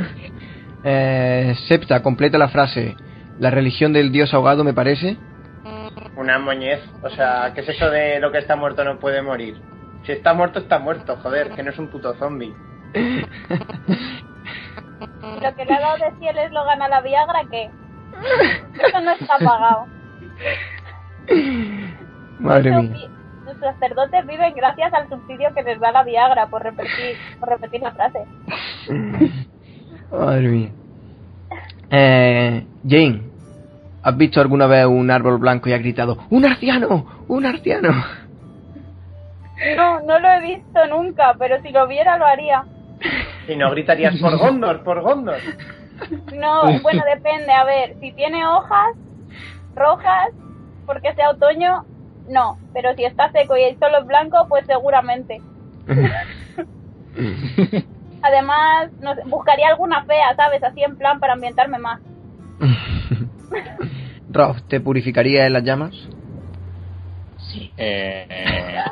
eh, 0.84 1.56
Septa, 1.68 2.02
completa 2.02 2.38
la 2.38 2.48
frase. 2.50 2.96
La 3.40 3.50
religión 3.52 3.94
del 3.94 4.12
dios 4.12 4.34
ahogado 4.34 4.63
me 4.63 4.74
parece. 4.74 5.18
Una 6.16 6.40
moñez. 6.40 6.80
O 7.04 7.10
sea, 7.10 7.52
¿qué 7.54 7.62
es 7.62 7.70
eso 7.70 7.90
de 7.90 8.20
lo 8.20 8.32
que 8.32 8.40
está 8.40 8.56
muerto 8.56 8.84
no 8.84 8.98
puede 8.98 9.22
morir? 9.22 9.62
Si 10.04 10.12
está 10.13 10.34
muerto, 10.34 10.60
está 10.60 10.80
muerto, 10.80 11.18
joder, 11.22 11.52
que 11.52 11.62
no 11.63 11.70
es 11.72 11.78
un 11.78 11.90
puto 11.90 12.13
zombie. 12.16 12.54
Lo 15.42 15.56
que 15.56 15.66
le 15.66 15.74
ha 15.74 15.80
dado 15.80 15.98
de 15.98 16.12
fieles 16.20 16.52
lo 16.52 16.63
gana 16.66 16.88
la 16.88 17.02
Viagra, 17.02 17.42
¿qué? 17.52 17.70
Eso 18.88 19.02
no 19.02 19.12
está 19.12 19.38
pagado. 19.38 19.86
Madre 22.40 22.82
mía. 22.82 23.10
Los 23.46 23.58
sacerdotes 23.60 24.28
viven 24.28 24.54
gracias 24.56 24.94
al 24.94 25.10
subsidio 25.10 25.54
que 25.56 25.64
les 25.64 25.80
da 25.80 25.92
la 25.92 26.04
Viagra 26.04 26.48
por 26.48 26.64
repetir, 26.64 27.16
por 27.40 27.50
repetir 27.50 27.82
la 27.82 27.92
frase. 27.92 28.20
Madre 30.12 30.48
mía. 30.48 30.70
Eh, 31.90 32.66
Jane, 32.88 33.22
¿has 34.04 34.18
visto 34.18 34.42
alguna 34.42 34.68
vez 34.68 34.86
un 34.86 35.10
árbol 35.10 35.38
blanco 35.38 35.70
y 35.70 35.74
has 35.74 35.80
gritado 35.80 36.18
¡Un 36.30 36.46
arciano! 36.46 37.24
¡Un 37.30 37.46
arciano! 37.46 37.90
No, 39.76 40.02
no 40.02 40.20
lo 40.20 40.30
he 40.30 40.42
visto 40.42 40.86
nunca, 40.88 41.34
pero 41.40 41.62
si 41.62 41.70
lo 41.72 41.88
viera 41.88 42.18
lo 42.18 42.26
haría. 42.26 42.64
Y 43.48 43.56
no 43.56 43.72
gritarías 43.72 44.16
por 44.20 44.38
Gondor, 44.38 44.84
por 44.84 45.02
Gondor. 45.02 45.38
No, 46.36 46.80
bueno, 46.82 47.04
depende. 47.06 47.52
A 47.52 47.64
ver, 47.64 47.96
si 48.00 48.12
tiene 48.14 48.46
hojas 48.46 48.96
rojas, 49.76 50.30
porque 50.86 51.14
sea 51.14 51.32
otoño, 51.32 51.86
no. 52.28 52.58
Pero 52.74 52.94
si 52.96 53.06
está 53.06 53.32
seco 53.32 53.56
y 53.58 53.76
solo 53.76 54.00
es 54.00 54.06
blanco, 54.06 54.46
pues 54.50 54.66
seguramente. 54.66 55.42
Además, 58.22 58.92
no 59.02 59.16
sé, 59.16 59.22
buscaría 59.26 59.70
alguna 59.70 60.04
fea, 60.06 60.36
¿sabes? 60.36 60.64
Así 60.64 60.84
en 60.84 60.98
plan 60.98 61.20
para 61.20 61.34
ambientarme 61.34 61.78
más. 61.78 62.02
Rob, 64.30 64.62
¿te 64.68 64.82
purificaría 64.82 65.46
en 65.46 65.54
las 65.54 65.64
llamas? 65.64 65.94
Eh, 67.78 68.28
eh, 68.30 68.84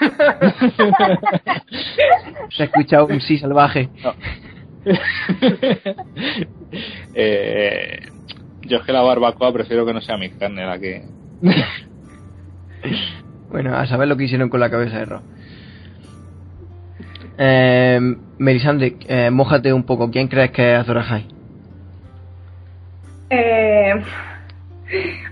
Se 2.50 2.62
ha 2.62 2.66
escuchado 2.66 3.06
un 3.06 3.20
sí 3.20 3.38
salvaje. 3.38 3.88
no. 4.02 4.14
Eh, 7.14 8.00
yo 8.62 8.78
es 8.78 8.84
que 8.84 8.92
la 8.92 9.02
barbacoa 9.02 9.52
prefiero 9.52 9.84
que 9.84 9.92
no 9.92 10.00
sea 10.00 10.16
mi 10.16 10.30
carne 10.30 10.64
la 10.64 10.78
que. 10.78 11.04
Bueno, 13.50 13.76
a 13.76 13.86
saber 13.86 14.08
lo 14.08 14.16
que 14.16 14.24
hicieron 14.24 14.48
con 14.48 14.60
la 14.60 14.70
cabeza 14.70 14.98
de 14.98 15.04
Rob. 15.04 15.20
Eh, 17.36 18.00
Melisande, 18.38 18.96
eh, 19.06 19.30
mójate 19.30 19.72
un 19.74 19.84
poco. 19.84 20.10
¿Quién 20.10 20.28
crees 20.28 20.52
que 20.52 20.72
es 20.72 20.78
Azor? 20.78 21.02
Eh, 23.28 23.92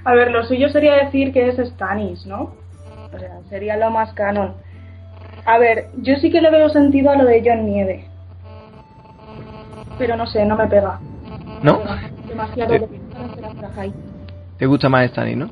a 0.04 0.14
ver, 0.14 0.30
lo 0.30 0.44
suyo 0.44 0.68
sería 0.68 1.04
decir 1.04 1.32
que 1.32 1.48
es 1.48 1.56
Stannis, 1.56 2.26
¿no? 2.26 2.54
O 3.12 3.18
sea, 3.18 3.40
sería 3.48 3.78
lo 3.78 3.90
más 3.90 4.12
canon. 4.12 4.54
A 5.46 5.58
ver, 5.58 5.86
yo 5.96 6.16
sí 6.16 6.30
que 6.30 6.40
le 6.40 6.50
veo 6.50 6.68
sentido 6.68 7.10
a 7.10 7.16
lo 7.16 7.24
de 7.24 7.42
John 7.44 7.66
Nieve. 7.66 8.09
Pero 10.00 10.16
no 10.16 10.26
sé, 10.26 10.46
no 10.46 10.56
me 10.56 10.66
pega. 10.66 10.98
¿No? 11.62 11.78
Demasiado 12.26 12.72
Sí. 12.74 12.80
de. 12.80 13.00
¿Te 14.58 14.64
gusta 14.66 14.88
más 14.88 15.10
Stannis, 15.10 15.36
no? 15.36 15.50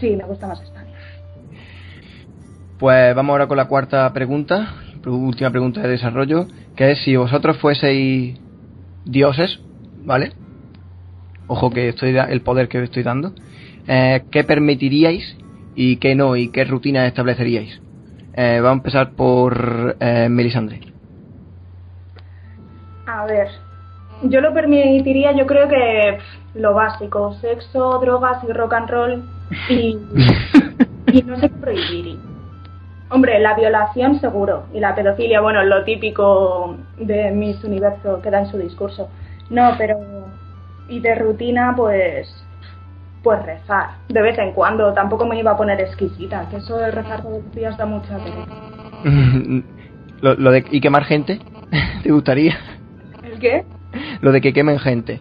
Sí, 0.00 0.16
me 0.16 0.24
gusta 0.24 0.46
más 0.46 0.58
Stannis. 0.58 0.94
Pues 2.78 3.14
vamos 3.14 3.34
ahora 3.34 3.46
con 3.46 3.58
la 3.58 3.66
cuarta 3.66 4.10
pregunta, 4.14 4.72
última 5.04 5.50
pregunta 5.50 5.82
de 5.82 5.88
desarrollo, 5.88 6.46
que 6.76 6.92
es 6.92 6.98
si 7.04 7.14
vosotros 7.14 7.58
fueseis 7.58 8.40
dioses, 9.04 9.60
¿vale? 10.02 10.32
Ojo 11.46 11.68
que 11.70 11.90
estoy 11.90 12.16
el 12.16 12.40
poder 12.40 12.68
que 12.68 12.82
estoy 12.82 13.02
dando. 13.02 13.32
eh, 13.86 14.22
¿Qué 14.30 14.44
permitiríais 14.44 15.36
y 15.74 15.96
qué 15.96 16.14
no 16.14 16.36
y 16.36 16.48
qué 16.48 16.64
rutinas 16.64 17.06
estableceríais? 17.06 17.82
Eh, 18.34 18.60
vamos 18.62 18.76
a 18.76 18.78
empezar 18.78 19.10
por 19.12 19.96
eh, 20.00 20.28
Melisandre. 20.30 20.80
A 23.08 23.24
ver, 23.24 23.48
yo 24.24 24.42
lo 24.42 24.52
permitiría, 24.52 25.32
yo 25.32 25.46
creo 25.46 25.66
que 25.66 26.18
pff, 26.18 26.56
lo 26.56 26.74
básico, 26.74 27.32
sexo, 27.40 27.98
drogas 28.00 28.44
y 28.44 28.52
rock 28.52 28.74
and 28.74 28.90
roll 28.90 29.22
y, 29.70 29.96
y 31.12 31.22
no 31.22 31.36
sé 31.38 31.48
qué 31.48 31.56
prohibiría. 31.56 32.18
Hombre, 33.08 33.38
la 33.40 33.54
violación 33.54 34.20
seguro 34.20 34.64
y 34.74 34.80
la 34.80 34.94
pedofilia, 34.94 35.40
bueno, 35.40 35.62
lo 35.62 35.84
típico 35.84 36.76
de 36.98 37.30
Miss 37.30 37.64
Universo 37.64 38.20
que 38.20 38.30
da 38.30 38.40
en 38.40 38.50
su 38.50 38.58
discurso. 38.58 39.08
No, 39.48 39.72
pero 39.78 39.96
y 40.90 41.00
de 41.00 41.14
rutina 41.14 41.72
pues 41.74 42.28
pues 43.22 43.42
rezar 43.42 43.92
de 44.08 44.20
vez 44.20 44.38
en 44.38 44.52
cuando, 44.52 44.92
tampoco 44.92 45.24
me 45.24 45.38
iba 45.38 45.52
a 45.52 45.56
poner 45.56 45.80
exquisita, 45.80 46.46
que 46.50 46.58
eso 46.58 46.76
de 46.76 46.90
rezar 46.90 47.22
todos 47.22 47.42
los 47.42 47.54
días 47.54 47.74
da 47.78 47.86
mucha 47.86 48.18
pereza. 48.18 48.52
lo, 50.20 50.34
lo 50.34 50.50
de 50.50 50.66
y 50.70 50.80
quemar 50.82 51.04
gente, 51.04 51.40
¿te 52.02 52.12
gustaría? 52.12 52.58
¿El 53.38 53.40
qué? 53.40 53.64
Lo 54.20 54.32
de 54.32 54.40
que 54.40 54.52
quemen 54.52 54.78
gente. 54.78 55.20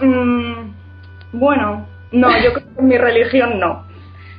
Mm, 0.00 0.72
bueno, 1.32 1.86
no, 2.12 2.28
yo 2.42 2.52
creo 2.52 2.66
que 2.74 2.80
en 2.80 2.86
mi 2.88 2.98
religión 2.98 3.58
no. 3.58 3.84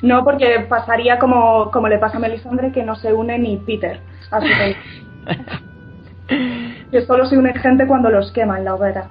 No, 0.03 0.23
porque 0.23 0.59
pasaría 0.69 1.17
como, 1.17 1.71
como 1.71 1.87
le 1.87 1.97
pasa 1.97 2.17
a 2.17 2.19
Melisandre, 2.19 2.71
que 2.71 2.83
no 2.83 2.95
se 2.95 3.11
une 3.13 3.39
ni 3.39 3.57
Peter 3.57 3.99
a 4.29 4.39
su 4.39 4.47
religión. 4.47 4.83
Que 6.91 7.01
solo 7.01 7.25
se 7.25 7.37
une 7.37 7.53
gente 7.57 7.87
cuando 7.87 8.09
los 8.09 8.31
quema 8.31 8.59
en 8.59 8.65
la 8.65 8.75
hoguera. 8.75 9.09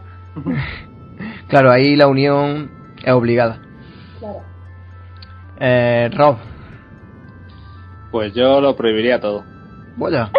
Claro, 1.48 1.70
ahí 1.72 1.96
la 1.96 2.06
unión 2.06 2.70
es 3.02 3.12
obligada. 3.12 3.58
Claro. 4.20 4.40
Eh, 5.58 6.10
Rob, 6.14 6.36
Pues 8.12 8.32
yo 8.34 8.60
lo 8.60 8.76
prohibiría 8.76 9.20
todo. 9.20 9.44
vaya. 9.96 10.30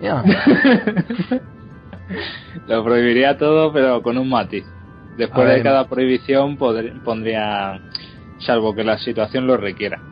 Ya. 0.00 0.22
Lo 2.66 2.84
prohibiría 2.84 3.36
todo, 3.36 3.72
pero 3.72 4.02
con 4.02 4.18
un 4.18 4.28
matiz. 4.28 4.66
Después 5.16 5.48
de 5.48 5.62
cada 5.62 5.88
prohibición 5.88 6.56
pondría, 6.56 7.82
salvo 8.38 8.74
que 8.74 8.84
la 8.84 8.98
situación 8.98 9.46
lo 9.46 9.56
requiera. 9.56 10.02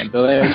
Entonces, 0.00 0.54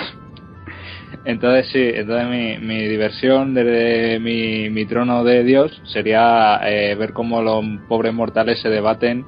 entonces 1.23 1.67
sí, 1.71 1.79
entonces 1.93 2.27
mi, 2.27 2.57
mi 2.65 2.87
diversión 2.87 3.53
desde 3.53 4.19
mi, 4.19 4.69
mi 4.69 4.85
trono 4.85 5.23
de 5.23 5.43
Dios 5.43 5.81
sería 5.85 6.59
eh, 6.63 6.95
ver 6.95 7.13
cómo 7.13 7.41
los 7.41 7.63
pobres 7.87 8.13
mortales 8.13 8.59
se 8.61 8.69
debaten 8.69 9.27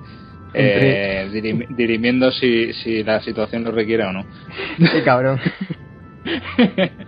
eh, 0.54 1.30
dirim- 1.32 1.66
dirimiendo 1.70 2.32
si, 2.32 2.74
si 2.74 3.04
la 3.04 3.22
situación 3.22 3.64
lo 3.64 3.72
requiere 3.72 4.04
o 4.06 4.12
no. 4.14 4.28
Qué 4.94 5.04
cabrón. 5.04 5.40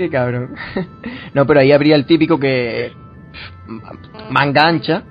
Qué 0.00 0.08
cabrón. 0.08 0.54
No, 1.34 1.46
pero 1.46 1.60
ahí 1.60 1.72
habría 1.72 1.94
el 1.94 2.06
típico 2.06 2.40
que 2.40 2.90
manga 4.30 4.66
ancha 4.66 5.02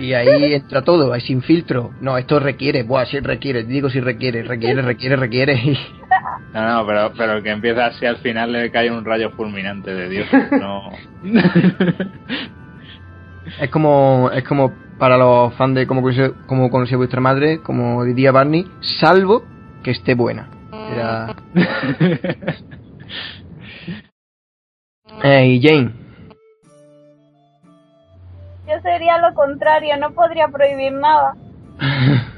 y 0.00 0.12
ahí 0.12 0.54
entra 0.54 0.82
todo, 0.82 1.12
ahí 1.12 1.20
sin 1.20 1.40
filtro. 1.40 1.92
No, 2.00 2.18
esto 2.18 2.40
requiere, 2.40 2.82
buah, 2.82 3.06
sí 3.06 3.20
requiere, 3.20 3.62
digo 3.62 3.88
si 3.88 4.00
requiere, 4.00 4.42
requiere, 4.42 4.82
requiere, 4.82 5.14
requiere. 5.14 5.54
y- 5.54 5.78
No, 6.52 6.66
no, 6.80 6.86
pero, 6.86 7.12
pero 7.16 7.32
el 7.34 7.42
que 7.44 7.50
empieza 7.50 7.86
así 7.86 8.04
al 8.06 8.16
final 8.16 8.50
le 8.50 8.72
cae 8.72 8.90
un 8.90 9.04
rayo 9.04 9.30
fulminante 9.30 9.94
de 9.94 10.08
Dios. 10.08 10.26
No. 10.50 10.90
Es 13.60 13.70
como 13.70 14.30
es 14.34 14.42
como 14.42 14.72
para 14.98 15.16
los 15.16 15.54
fans 15.54 15.76
de 15.76 15.86
cómo 15.86 16.02
conocí, 16.02 16.22
cómo 16.46 16.68
conocí 16.70 16.94
a 16.94 16.96
vuestra 16.96 17.20
madre, 17.20 17.60
como 17.62 18.02
diría 18.02 18.32
Barney, 18.32 18.66
salvo 18.80 19.44
que 19.84 19.92
esté 19.92 20.14
buena. 20.14 20.50
Era... 20.92 21.36
Eh, 25.22 25.46
y 25.46 25.60
Jane. 25.62 25.92
Yo 28.66 28.80
sería 28.82 29.18
lo 29.18 29.32
contrario, 29.34 29.96
no 29.96 30.10
podría 30.12 30.48
prohibir 30.48 30.92
nada. 30.92 31.34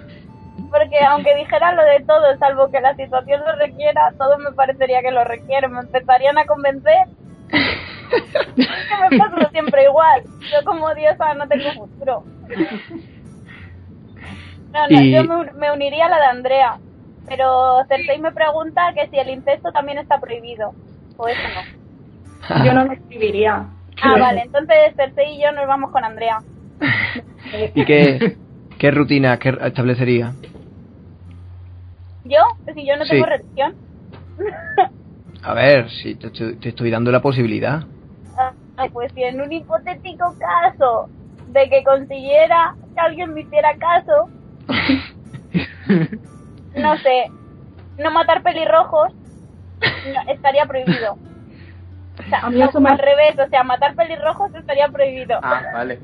Porque 0.71 0.99
aunque 1.09 1.35
dijera 1.37 1.73
lo 1.73 1.83
de 1.83 2.01
todo, 2.01 2.37
salvo 2.39 2.71
que 2.71 2.81
la 2.81 2.95
situación 2.95 3.41
lo 3.41 3.57
requiera, 3.57 4.13
todo 4.19 4.37
me 4.39 4.53
parecería 4.53 5.01
que 5.01 5.11
lo 5.11 5.25
requiere. 5.25 5.69
Me 5.69 5.81
empezarían 5.81 6.37
a 6.37 6.45
convencer. 6.45 7.07
que 7.49 9.11
me 9.11 9.19
pasa 9.19 9.49
siempre 9.51 9.85
igual. 9.85 10.23
Yo 10.53 10.65
como 10.67 10.95
diosa 10.95 11.33
no 11.35 11.49
tengo 11.49 11.73
futuro. 11.73 12.25
No, 14.73 14.89
no, 14.91 15.01
Y- 15.01 15.13
yo 15.13 15.25
me 15.25 15.73
uniría 15.73 16.07
a 16.07 16.11
la 16.11 16.19
de 16.21 16.27
Andrea. 16.27 16.79
Pero 17.27 17.85
Cersei 17.89 18.19
me 18.19 18.33
pregunta 18.33 18.93
que 18.95 19.09
si 19.09 19.19
el 19.19 19.31
incesto 19.31 19.73
también 19.73 19.99
está 19.99 20.19
prohibido. 20.21 20.75
O 21.17 21.29
eso 21.29 21.41
no. 21.55 21.78
Yo 22.65 22.73
no 22.73 22.85
lo 22.85 22.93
escribiría. 22.93 23.75
Ah, 24.01 24.17
vale, 24.17 24.43
entonces 24.43 24.95
Cersei 24.95 25.35
y 25.35 25.43
yo 25.43 25.51
nos 25.51 25.67
vamos 25.67 25.91
con 25.91 26.05
Andrea. 26.05 26.39
¿Y 27.75 27.85
qué, 27.85 28.39
qué 28.79 28.93
rutina 28.93 29.37
qué 29.41 29.59
establecería? 29.61 30.35
¿Yo? 32.23 32.39
Pues 32.65 32.77
si 32.77 32.87
yo 32.87 32.97
no 32.97 33.05
Sí. 33.05 33.11
tengo 33.11 33.27
religión. 33.27 33.75
A 35.43 35.53
ver, 35.55 35.91
si 35.91 36.15
te, 36.15 36.29
estoy- 36.29 36.55
te 36.61 36.69
estoy 36.69 36.93
dando 36.93 37.11
la 37.11 37.21
posibilidad. 37.21 37.83
Ay, 38.77 38.89
pues 38.91 39.13
si 39.15 39.25
en 39.25 39.41
un 39.41 39.53
hipotético 39.53 40.37
caso 40.39 41.09
de 41.49 41.69
que 41.69 41.83
consiguiera 41.83 42.77
que 42.95 43.01
alguien 43.01 43.35
me 43.35 43.41
hiciera 43.41 43.77
caso, 43.79 44.29
no 46.77 46.97
sé, 46.99 47.33
no 47.97 48.13
matar 48.13 48.45
pelirrojos 48.45 49.09
no, 49.81 50.33
estaría 50.33 50.67
prohibido. 50.67 51.19
O 52.19 52.29
sea, 52.29 52.39
A 52.41 52.51
mí 52.51 52.61
eso 52.63 52.81
me- 52.81 52.91
al 52.91 52.99
revés, 52.99 53.39
o 53.39 53.49
sea, 53.49 53.63
matar 53.63 53.95
pelirrojos 53.95 54.55
estaría 54.55 54.89
prohibido. 54.89 55.39
Ah, 55.43 55.63
vale. 55.73 55.99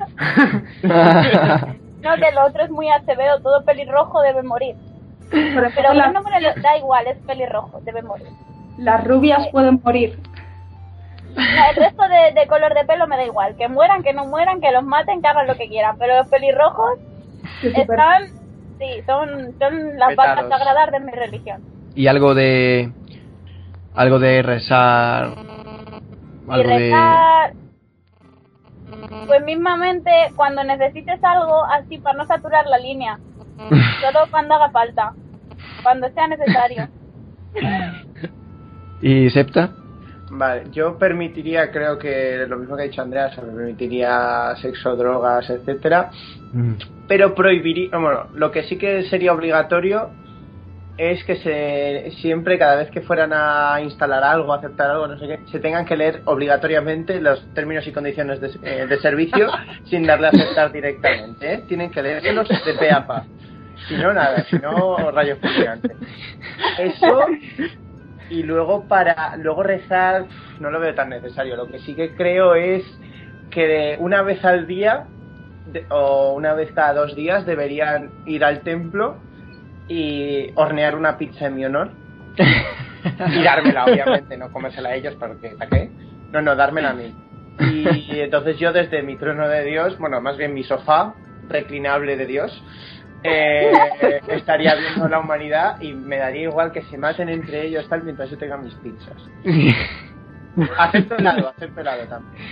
No, 2.05 2.15
que 2.17 2.33
lo 2.35 2.45
otro 2.47 2.63
es 2.65 2.71
muy 2.71 2.87
HBO, 2.89 3.41
todo 3.43 3.65
pelirrojo 3.65 4.21
debe 4.21 4.43
morir. 4.43 4.77
Pero 5.31 5.67
ejemplo, 5.67 5.95
las, 5.95 6.13
no, 6.13 6.21
no, 6.21 6.29
no, 6.29 6.63
da 6.63 6.77
igual, 6.77 7.07
es 7.07 7.17
pelirrojo, 7.27 7.81
debe 7.81 8.03
morir. 8.03 8.27
las 8.77 9.03
rubias 9.05 9.49
pueden 9.51 9.81
morir. 9.83 10.19
No, 11.35 11.71
el 11.71 11.77
resto 11.77 12.03
de, 12.07 12.39
de 12.39 12.47
color 12.47 12.75
de 12.75 12.85
pelo 12.85 13.07
me 13.07 13.17
da 13.17 13.25
igual, 13.25 13.57
que 13.57 13.69
mueran, 13.69 14.03
que 14.03 14.13
no 14.13 14.27
mueran, 14.27 14.61
que 14.61 14.71
los 14.71 14.85
maten, 14.85 15.23
que 15.23 15.29
hagan 15.29 15.47
lo 15.47 15.57
que 15.57 15.67
quieran, 15.69 15.97
pero 15.99 16.19
los 16.19 16.29
pelirrojos 16.29 16.99
super- 17.63 17.81
están, 17.81 18.23
sí, 18.79 19.03
son, 19.07 19.55
son 19.59 19.97
las 19.99 20.15
vacas 20.15 20.47
sagradas 20.51 20.93
de 20.93 21.01
mi 21.01 21.11
religión. 21.13 21.63
y 21.95 22.07
algo 22.07 22.35
de 22.35 22.93
algo 23.95 24.19
de 24.19 24.43
rezar 24.43 25.29
Y 26.47 26.57
de 26.57 26.63
rezar, 26.63 27.53
pues 29.27 29.45
mismamente 29.45 30.11
cuando 30.37 30.63
necesites 30.65 31.23
algo, 31.23 31.65
así 31.65 31.99
para 31.99 32.19
no 32.19 32.27
saturar 32.27 32.67
la 32.67 32.79
línea, 32.79 33.19
solo 34.01 34.27
cuando 34.31 34.55
haga 34.55 34.71
falta, 34.71 35.15
cuando 35.83 36.09
sea 36.11 36.29
necesario. 36.29 36.89
y 39.01 39.31
septa 39.31 39.71
Vale, 40.31 40.65
yo 40.73 40.99
permitiría, 40.99 41.71
creo 41.71 41.99
que 41.99 42.45
lo 42.49 42.57
mismo 42.57 42.77
que 42.77 42.83
ha 42.83 42.87
dicho 42.87 43.03
Andrea, 43.03 43.31
me 43.37 43.53
permitiría 43.53 44.55
sexo, 44.61 44.97
drogas, 44.97 45.49
etcétera, 45.49 46.11
Mm. 46.53 46.75
pero 47.09 47.35
prohibiría, 47.35 47.91
bueno, 47.99 48.27
lo 48.35 48.51
que 48.53 48.63
sí 48.65 48.79
que 48.79 49.05
sería 49.05 49.33
obligatorio 49.33 50.11
es 50.97 51.25
que 51.25 51.37
se, 51.37 52.13
siempre, 52.21 52.59
cada 52.59 52.77
vez 52.77 52.91
que 52.91 53.01
fueran 53.01 53.33
a 53.33 53.81
instalar 53.83 54.23
algo, 54.23 54.53
a 54.53 54.59
aceptar 54.59 54.91
algo, 54.91 55.09
no 55.09 55.19
sé 55.19 55.27
qué, 55.27 55.41
se 55.51 55.59
tengan 55.59 55.85
que 55.85 55.97
leer 55.97 56.23
obligatoriamente 56.25 57.21
los 57.21 57.53
términos 57.53 57.87
y 57.87 57.93
condiciones 57.93 58.41
de, 58.41 58.51
eh, 58.63 58.87
de 58.87 58.99
servicio 59.01 59.49
sin 59.87 60.07
darle 60.07 60.29
a 60.29 60.31
aceptar 60.31 60.71
directamente. 60.71 61.55
¿eh? 61.55 61.65
Tienen 61.67 61.91
que 61.91 62.03
leerlos 62.03 62.49
de 62.49 62.75
pe. 62.75 62.95
Si 63.89 63.97
no, 63.97 64.13
nada, 64.13 64.45
si 64.45 64.57
no, 64.57 65.11
rayos 65.11 65.39
fulminantes. 65.41 65.93
Eso. 66.79 67.27
Y 68.31 68.43
luego, 68.45 68.85
para 68.89 69.37
luego 69.37 69.63
rezar, 69.63 70.27
no 70.61 70.71
lo 70.71 70.81
veo 70.81 70.95
tan 70.95 71.11
necesario. 71.11 71.57
Lo 71.57 71.67
que 71.67 71.81
sí 71.81 71.95
que 71.95 72.15
creo 72.15 72.55
es 72.55 72.83
que 73.51 73.97
una 73.99 74.23
vez 74.23 74.43
al 74.45 74.67
día 74.67 75.07
de, 75.73 75.85
o 75.91 76.33
una 76.35 76.55
vez 76.55 76.73
cada 76.73 76.95
dos 76.95 77.15
días 77.15 77.45
deberían 77.45 78.11
ir 78.27 78.45
al 78.45 78.61
templo 78.61 79.19
y 79.89 80.51
hornear 80.55 80.97
una 80.97 81.17
pizza 81.17 81.47
en 81.47 81.55
mi 81.57 81.65
honor 81.65 81.91
y 82.37 83.43
dármela, 83.43 83.85
obviamente, 83.87 84.37
no 84.37 84.51
comérsela 84.51 84.91
a 84.91 84.95
ellos 84.95 85.15
porque 85.19 85.51
¿para 85.51 85.71
qué? 85.71 85.91
No, 86.33 86.43
no, 86.43 86.57
dármela 86.57 86.91
a 86.91 86.95
mí. 86.95 87.15
Y, 87.61 88.21
entonces 88.21 88.59
yo 88.59 88.73
desde 88.73 89.03
mi 89.03 89.17
trono 89.17 89.49
de 89.49 89.65
Dios, 89.65 89.97
bueno, 89.99 90.21
más 90.21 90.37
bien 90.37 90.55
mi 90.55 90.65
sofá 90.65 91.15
reclinable 91.49 92.17
de 92.17 92.27
Dios, 92.27 92.65
eh, 93.23 93.73
estaría 94.29 94.75
viendo 94.75 95.09
la 95.09 95.21
humanidad 95.21 95.81
y 95.81 95.93
me 95.93 96.19
daría 96.19 96.43
igual 96.43 96.73
que 96.73 96.83
se 96.83 96.99
maten 96.99 97.29
entre 97.29 97.67
ellos 97.67 97.89
tal 97.89 98.03
mientras 98.03 98.31
yo 98.31 98.39
tenga 98.39 98.57
mis 98.57 98.75
pizzas. 98.75 99.17
hacer 100.79 101.09
pelado, 101.17 101.49
hacer 101.49 101.71
pelado 101.71 102.05
también. 102.09 102.45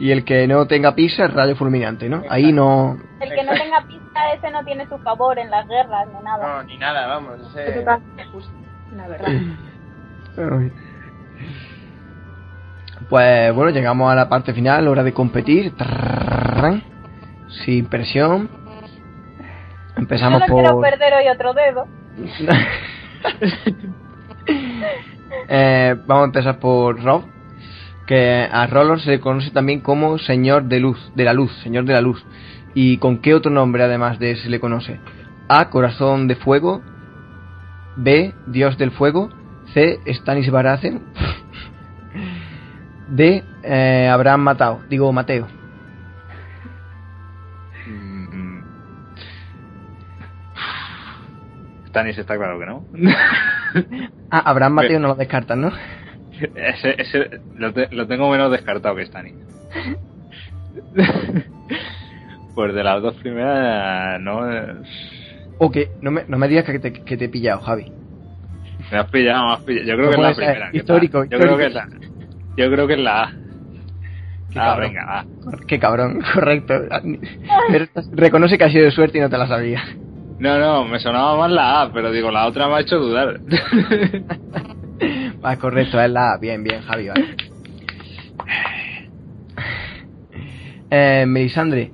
Y 0.00 0.10
el 0.12 0.24
que 0.24 0.46
no 0.46 0.66
tenga 0.66 0.94
pizza 0.94 1.26
es 1.26 1.34
rayo 1.34 1.54
fulminante, 1.54 2.08
¿no? 2.08 2.22
Ahí 2.30 2.54
no... 2.54 2.96
El 3.20 3.28
que 3.28 3.44
no 3.44 3.52
tenga 3.52 3.82
pizza, 3.86 4.32
ese 4.34 4.50
no 4.50 4.64
tiene 4.64 4.88
su 4.88 4.96
favor 5.00 5.38
en 5.38 5.50
las 5.50 5.68
guerras, 5.68 6.08
ni 6.08 6.24
nada. 6.24 6.56
No, 6.56 6.62
ni 6.62 6.78
nada, 6.78 7.06
vamos. 7.06 7.38
Ese... 7.54 7.84
Es 8.16 8.26
justo. 8.32 8.50
La 8.96 9.06
verdad. 9.06 9.28
Pues 13.10 13.54
bueno, 13.54 13.70
llegamos 13.72 14.10
a 14.10 14.14
la 14.14 14.30
parte 14.30 14.54
final, 14.54 14.88
hora 14.88 15.02
de 15.02 15.12
competir. 15.12 15.74
Sin 17.64 17.84
presión. 17.86 18.48
Empezamos 19.98 20.40
Yo 20.40 20.46
no 20.46 20.52
por... 20.52 20.62
quiero 20.62 20.80
perder 20.80 21.12
hoy 21.12 21.28
otro 21.28 21.52
dedo. 21.52 21.86
eh, 25.46 25.94
vamos 26.06 26.22
a 26.22 26.26
empezar 26.26 26.58
por 26.58 27.02
Rob 27.04 27.24
que 28.10 28.48
a 28.50 28.66
Rollor 28.66 29.00
se 29.00 29.08
le 29.08 29.20
conoce 29.20 29.52
también 29.52 29.78
como 29.82 30.18
Señor 30.18 30.64
de 30.64 30.80
Luz, 30.80 31.12
de 31.14 31.22
la 31.22 31.32
Luz, 31.32 31.52
Señor 31.62 31.84
de 31.84 31.92
la 31.92 32.00
Luz. 32.00 32.26
¿Y 32.74 32.98
con 32.98 33.18
qué 33.18 33.34
otro 33.34 33.52
nombre 33.52 33.84
además 33.84 34.18
de 34.18 34.34
se 34.34 34.50
le 34.50 34.58
conoce? 34.58 34.98
A. 35.48 35.70
Corazón 35.70 36.26
de 36.26 36.34
Fuego. 36.34 36.82
B. 37.94 38.34
Dios 38.48 38.76
del 38.78 38.90
Fuego. 38.90 39.30
C. 39.74 40.00
Stanis 40.08 40.50
Baratheon. 40.50 41.02
D. 43.10 43.44
Eh, 43.62 44.08
Abraham 44.12 44.40
Matao. 44.40 44.82
Digo, 44.88 45.12
Mateo. 45.12 45.46
Mm, 47.86 48.62
Stanis 51.90 52.18
está 52.18 52.36
claro 52.36 52.58
que 52.58 52.66
no. 52.66 52.86
Ah, 54.32 54.42
Abraham 54.50 54.74
Mateo 54.74 54.98
no 54.98 55.08
lo 55.08 55.14
descartan, 55.14 55.60
¿no? 55.60 55.70
Ese, 56.54 56.94
ese 56.98 57.30
lo, 57.54 57.72
te- 57.72 57.88
lo 57.92 58.06
tengo 58.06 58.30
menos 58.30 58.50
descartado 58.50 58.96
que 58.96 59.06
Stanis. 59.06 59.34
pues 62.54 62.74
de 62.74 62.84
las 62.84 63.02
dos 63.02 63.14
primeras, 63.16 64.20
no. 64.20 64.50
eh, 64.52 64.66
O 65.58 65.70
que 65.70 65.90
no 66.00 66.10
me, 66.10 66.24
no 66.28 66.38
me 66.38 66.48
digas 66.48 66.64
que 66.64 66.78
te, 66.78 66.92
que 66.92 67.16
te 67.16 67.24
he 67.26 67.28
pillado, 67.28 67.60
Javi. 67.60 67.92
Me 68.90 68.98
has 68.98 69.08
pillado, 69.10 69.46
me 69.46 69.52
has 69.54 69.60
pillado. 69.62 69.86
Yo 69.86 69.96
creo 69.96 70.08
que 70.10 70.14
es 70.16 70.20
la 70.22 70.34
primera. 70.34 70.70
Yo 71.30 71.38
creo 71.38 71.58
que 71.58 71.66
es 71.66 71.74
la. 71.74 71.88
Yo 72.56 72.70
creo 72.70 72.86
que 72.86 72.94
es 72.94 73.00
la 73.00 73.22
A. 73.22 73.32
Qué 74.50 74.58
Ah, 74.58 74.64
cabrón. 74.64 74.88
venga, 74.88 75.04
va. 75.06 75.26
Qué 75.66 75.78
cabrón, 75.78 76.20
correcto. 76.34 76.74
Pero 77.70 77.86
reconoce 78.12 78.58
que 78.58 78.64
ha 78.64 78.70
sido 78.70 78.84
de 78.84 78.90
suerte 78.90 79.18
y 79.18 79.20
no 79.20 79.30
te 79.30 79.38
la 79.38 79.46
sabía. 79.46 79.82
No, 80.38 80.58
no, 80.58 80.84
me 80.86 80.98
sonaba 80.98 81.36
más 81.36 81.50
la 81.50 81.82
A, 81.82 81.92
pero 81.92 82.10
digo, 82.10 82.30
la 82.30 82.46
otra 82.46 82.66
me 82.66 82.74
ha 82.74 82.80
hecho 82.80 82.98
dudar. 82.98 83.40
Va, 85.44 85.56
correcto, 85.56 86.00
es 86.00 86.10
la 86.10 86.32
A. 86.32 86.38
Bien, 86.38 86.62
bien, 86.62 86.82
Javi, 86.82 87.08
vale. 87.08 87.36
Eh, 90.90 91.24
Melisandre, 91.26 91.90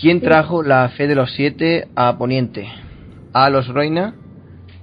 ¿quién 0.00 0.20
trajo 0.20 0.62
la 0.62 0.88
fe 0.90 1.06
de 1.08 1.14
los 1.14 1.32
siete 1.34 1.88
a 1.96 2.16
Poniente? 2.16 2.68
A. 3.32 3.50
Los 3.50 3.68
Roina, 3.68 4.14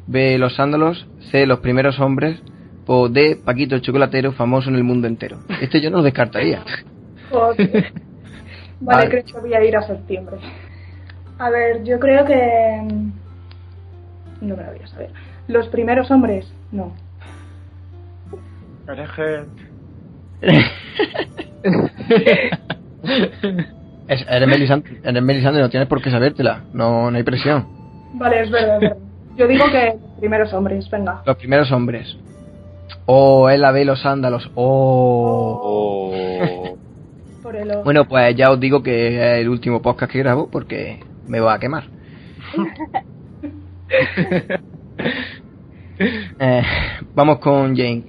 B. 0.06 0.38
Los 0.38 0.56
Sándalos, 0.56 1.08
C. 1.32 1.46
Los 1.46 1.60
primeros 1.60 2.00
hombres, 2.00 2.42
o 2.86 3.10
D. 3.10 3.38
Paquito 3.44 3.76
el 3.76 3.82
chocolatero, 3.82 4.32
famoso 4.34 4.70
en 4.70 4.76
el 4.76 4.84
mundo 4.84 5.08
entero. 5.08 5.40
Este 5.62 5.82
yo 5.82 5.90
no 5.90 5.98
lo 5.98 6.04
descartaría. 6.04 6.64
Joder. 7.30 7.94
Vale, 8.80 9.08
Vale. 9.08 9.10
creo 9.10 9.24
que 9.26 9.40
voy 9.40 9.54
a 9.56 9.64
ir 9.64 9.76
a 9.76 9.82
septiembre. 9.82 10.38
A 11.40 11.50
ver, 11.50 11.84
yo 11.84 12.00
creo 12.00 12.26
que... 12.26 12.80
mm, 12.84 13.12
No 14.42 14.56
me 14.56 14.64
lo 14.64 14.72
voy 14.72 14.82
a 14.84 14.88
saber. 14.88 15.10
Los 15.48 15.68
primeros 15.70 16.12
hombres, 16.12 16.52
no. 16.72 16.94
Es- 24.08 24.26
eres, 24.30 24.48
Melisandre, 24.48 25.02
eres 25.04 25.24
Melisandre, 25.24 25.62
no 25.62 25.70
tienes 25.70 25.90
por 25.90 26.02
qué 26.02 26.10
sabértela. 26.10 26.64
No, 26.74 27.12
no 27.12 27.18
hay 27.18 27.24
presión. 27.24 27.68
Vale, 28.14 28.42
es 28.42 28.50
verdad, 28.50 28.76
es 28.76 28.82
verdad. 28.82 28.98
Yo 29.36 29.48
digo 29.48 29.66
que 29.70 29.98
los 30.02 30.20
primeros 30.20 30.54
hombres, 30.54 30.90
venga. 30.90 31.22
Los 31.26 31.36
primeros 31.38 31.72
hombres. 31.72 32.18
O 33.06 33.50
él 33.50 33.62
la 33.62 33.72
ve 33.72 33.86
los 33.86 34.02
sándalos. 34.02 34.50
Oh. 34.56 35.60
Oh. 35.62 36.78
Por 37.44 37.56
el 37.56 37.70
ojo. 37.72 37.84
Bueno, 37.84 38.06
pues 38.08 38.36
ya 38.36 38.50
os 38.50 38.60
digo 38.60 38.82
que 38.82 39.08
es 39.08 39.42
el 39.42 39.50
último 39.50 39.82
podcast 39.82 40.12
que 40.12 40.20
grabo 40.20 40.50
porque 40.50 41.02
me 41.28 41.40
va 41.40 41.54
a 41.56 41.60
quemar. 41.60 41.84
Eh, 46.40 46.62
vamos 47.16 47.40
con 47.40 47.76
Jane. 47.76 48.04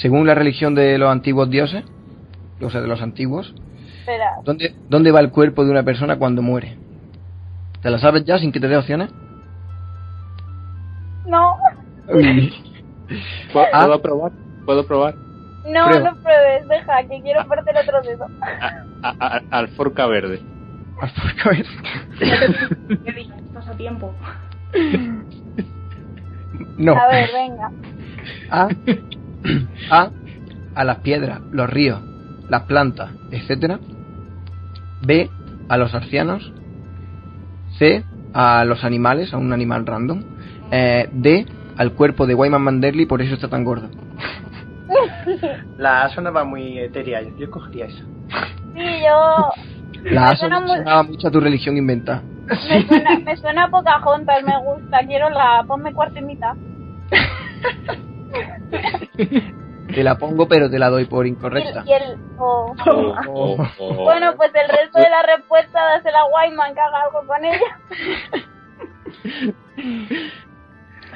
Según 0.00 0.26
la 0.26 0.34
religión 0.34 0.74
de 0.74 0.98
los 0.98 1.10
antiguos 1.10 1.50
dioses, 1.50 1.84
o 2.60 2.70
sea, 2.70 2.80
de 2.80 2.88
los 2.88 3.00
antiguos, 3.02 3.54
Espera, 4.00 4.32
¿dónde, 4.44 4.74
¿dónde 4.88 5.10
va 5.12 5.20
el 5.20 5.30
cuerpo 5.30 5.64
de 5.64 5.70
una 5.70 5.82
persona 5.82 6.16
cuando 6.16 6.42
muere? 6.42 6.76
¿Te 7.82 7.90
la 7.90 7.98
sabes 7.98 8.24
ya 8.24 8.38
sin 8.38 8.52
que 8.52 8.60
te 8.60 8.68
dé 8.68 8.76
opciones? 8.76 9.10
no, 11.26 11.56
¿Puedo, 13.52 13.66
Ah. 13.72 13.98
probar? 14.02 14.32
¿Puedo 14.66 14.86
probar? 14.86 15.14
no, 15.66 15.86
Prueba. 15.86 16.10
no 16.10 16.16
pruebes, 16.22 16.68
deja, 16.68 17.02
que 17.08 17.22
quiero 17.22 17.46
perder 17.48 17.76
otro 17.82 18.02
dedo. 18.02 18.26
A- 19.02 19.14
a- 19.18 19.40
alforca 19.50 20.06
verde. 20.06 20.40
¿Qué 22.18 23.12
dices? 23.12 23.34
Estás 23.46 23.68
a 23.68 23.76
tiempo. 23.76 24.14
no. 26.78 26.92
A 26.96 27.08
ver, 27.08 27.30
venga. 27.32 27.70
A, 28.50 28.68
A, 29.90 30.10
a 30.74 30.84
las 30.84 30.98
piedras, 30.98 31.40
los 31.50 31.68
ríos, 31.70 32.00
las 32.48 32.64
plantas, 32.64 33.12
etcétera. 33.30 33.80
B, 35.00 35.30
a 35.68 35.76
los 35.76 35.94
arcianos. 35.94 36.52
C, 37.78 38.04
a 38.32 38.64
los 38.64 38.84
animales, 38.84 39.32
a 39.34 39.38
un 39.38 39.52
animal 39.52 39.86
random. 39.86 40.22
Eh, 40.70 41.08
D, 41.12 41.46
al 41.76 41.92
cuerpo 41.92 42.26
de 42.26 42.34
Wyman 42.34 42.62
Manderly, 42.62 43.06
por 43.06 43.20
eso 43.22 43.34
está 43.34 43.48
tan 43.48 43.64
gordo. 43.64 43.90
La 45.76 46.04
A 46.04 46.08
sonaba 46.08 46.44
muy 46.44 46.78
etérea, 46.78 47.20
yo, 47.22 47.30
yo 47.36 47.50
cogería 47.50 47.86
esa. 47.86 48.04
Sí, 48.74 48.80
yo... 49.04 49.50
La 50.10 50.28
A 50.28 50.30
Me 50.32 50.36
suena 50.36 50.60
muy- 50.60 50.76
sonaba 50.76 51.02
mucho 51.02 51.28
a 51.28 51.30
tu 51.30 51.40
religión 51.40 51.76
inventada. 51.76 52.24
Me 52.68 52.82
suena, 52.86 53.18
me 53.18 53.36
suena 53.36 53.64
a 53.64 53.70
Pocahontas, 53.70 54.42
me 54.44 54.52
gusta. 54.62 54.98
Quiero 55.06 55.30
la... 55.30 55.64
Ponme 55.66 55.92
cuarto 55.92 56.18
y 56.18 56.22
mitad. 56.22 56.54
Te 59.16 60.02
la 60.02 60.16
pongo, 60.16 60.48
pero 60.48 60.70
te 60.70 60.78
la 60.78 60.88
doy 60.90 61.04
por 61.04 61.26
Y, 61.26 61.30
incorrecta. 61.30 61.84
y 61.86 61.92
el... 61.92 62.16
oh. 62.38 62.74
Oh, 62.86 63.14
oh, 63.28 63.56
oh. 63.78 63.94
Bueno, 64.04 64.34
pues 64.36 64.50
el 64.54 64.68
resto 64.68 64.98
de 64.98 65.10
la 65.10 65.22
respuesta 65.22 65.78
dásela 65.84 66.20
a 66.20 66.26
Wyman, 66.26 66.74
que 66.74 66.80
haga 66.80 67.02
algo 67.02 67.26
con 67.26 67.44
ella. 67.44 67.60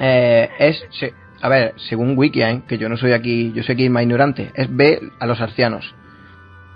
Eh, 0.01 0.49
es, 0.59 0.85
se- 0.91 1.13
a 1.41 1.49
ver, 1.49 1.73
según 1.77 2.17
Wiki, 2.17 2.41
¿eh? 2.41 2.61
que 2.67 2.77
yo 2.77 2.87
no 2.87 2.95
soy 2.95 3.11
aquí, 3.11 3.51
yo 3.53 3.63
soy 3.63 3.73
aquí 3.73 3.89
más 3.89 4.03
ignorante, 4.03 4.51
es 4.53 4.73
B, 4.73 5.01
a 5.19 5.25
los 5.25 5.41
arcianos. 5.41 5.93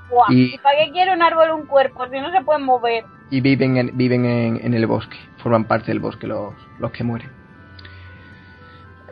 Buah, 0.09 0.26
Y- 0.30 0.55
¿Y 0.55 0.57
para 0.57 0.78
qué 0.80 0.91
quiere 0.91 1.13
un 1.13 1.21
árbol 1.21 1.51
un 1.51 1.65
cuerpo 1.65 2.05
si 2.07 2.19
no 2.19 2.32
se 2.32 2.41
pueden 2.43 2.63
mover? 2.63 3.05
y 3.30 3.39
viven 3.41 3.78
en, 3.78 3.97
viven 3.97 4.26
en, 4.26 4.59
en 4.63 4.74
el 4.74 4.86
bosque, 4.88 5.17
forman 5.38 5.63
parte 5.65 5.88
del 5.88 5.99
bosque 6.01 6.28
los, 6.28 6.53
los 6.80 6.91
que 6.91 7.03
mueren. 7.03 7.32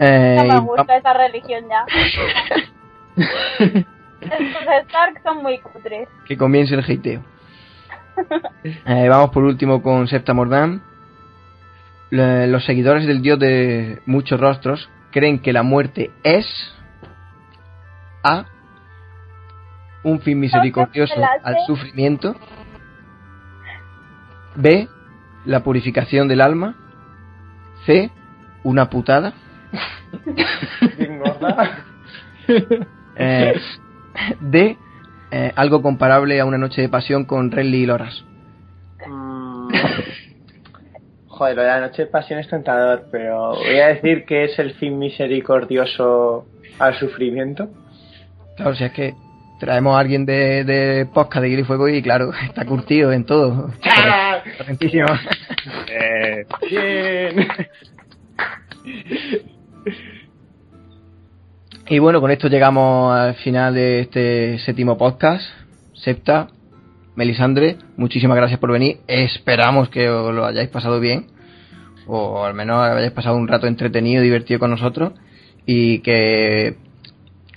Eh, 0.04 0.36
No 0.36 0.44
me 0.46 0.60
gusta 0.62 0.98
esa 0.98 1.14
religión 1.14 1.64
ya. 1.70 1.86
Estos 4.22 4.64
Stark 4.86 5.22
son 5.24 5.44
muy 5.44 5.60
cutres. 5.60 6.10
que 6.26 6.38
comience 6.38 6.74
el 6.74 6.82
hateo. 6.84 7.22
Eh, 8.64 9.08
vamos 9.10 9.30
por 9.30 9.44
último 9.44 9.82
con 9.82 10.08
Septa 10.08 10.34
Mordán. 10.34 10.82
Los 12.10 12.66
seguidores 12.66 13.06
del 13.06 13.22
dios 13.22 13.40
de 13.40 14.02
muchos 14.06 14.40
rostros 14.40 14.90
creen 15.12 15.40
que 15.40 15.54
la 15.54 15.64
muerte 15.64 16.12
es 16.24 16.46
A. 18.24 18.46
Un 20.04 20.20
fin 20.20 20.40
misericordioso 20.40 21.14
al 21.44 21.56
sufrimiento. 21.68 22.36
B. 24.56 24.90
La 25.46 25.62
purificación 25.64 26.28
del 26.28 26.42
alma. 26.42 26.76
C. 27.86 28.10
Una 28.64 28.90
putada. 28.90 29.34
Engorda. 30.98 31.86
Eh, 33.18 33.54
D. 34.40 34.78
eh, 35.32 35.52
algo 35.56 35.82
comparable 35.82 36.40
a 36.40 36.46
una 36.46 36.58
noche 36.58 36.82
de 36.82 36.90
pasión 36.90 37.26
con 37.26 37.52
Renly 37.52 37.84
y 37.84 37.86
Loras. 37.86 38.26
Mm. 39.08 39.70
Joder, 41.28 41.56
lo 41.56 41.62
de 41.62 41.68
la 41.68 41.82
noche 41.82 42.04
de 42.04 42.08
pasión 42.08 42.40
es 42.40 42.50
tentador, 42.50 43.08
pero 43.12 43.56
voy 43.56 43.80
a 43.80 43.88
decir 43.88 44.26
que 44.26 44.46
es 44.46 44.58
el 44.60 44.74
fin 44.74 44.98
misericordioso 44.98 46.46
al 46.80 46.96
sufrimiento. 46.96 47.70
Claro, 48.56 48.76
si 48.76 48.86
es 48.86 48.92
que 48.92 49.14
traemos 49.60 49.96
a 49.96 50.00
alguien 50.00 50.26
de, 50.26 50.64
de 50.64 51.06
podcast 51.06 51.44
de 51.44 51.50
y 51.50 51.64
Fuego 51.64 51.88
y 51.88 52.02
claro, 52.02 52.32
está 52.44 52.66
curtido 52.66 53.12
en 53.12 53.26
todo. 53.26 53.72
¡Ah! 53.86 54.42
Correctísimo. 54.58 55.08
Eh, 55.88 56.46
Bien. 56.70 57.48
Y 61.90 62.00
bueno, 62.00 62.22
con 62.22 62.32
esto 62.32 62.48
llegamos 62.48 63.14
al 63.14 63.36
final 63.36 63.74
de 63.74 64.02
este 64.02 64.60
séptimo 64.60 64.98
podcast. 64.98 65.44
Septa, 65.94 66.48
Melisandre, 67.16 67.78
muchísimas 67.98 68.38
gracias 68.38 68.60
por 68.60 68.72
venir. 68.72 69.00
Esperamos 69.08 69.90
que 69.90 70.10
os 70.10 70.34
lo 70.34 70.46
hayáis 70.46 70.70
pasado 70.70 71.00
bien. 71.00 71.28
O 72.08 72.44
al 72.44 72.54
menos 72.54 72.82
hayáis 72.82 73.12
pasado 73.12 73.36
un 73.36 73.48
rato 73.48 73.68
entretenido, 73.68 74.22
divertido 74.24 74.60
con 74.60 74.72
nosotros. 74.72 75.14
Y 75.66 76.00
que 76.00 76.78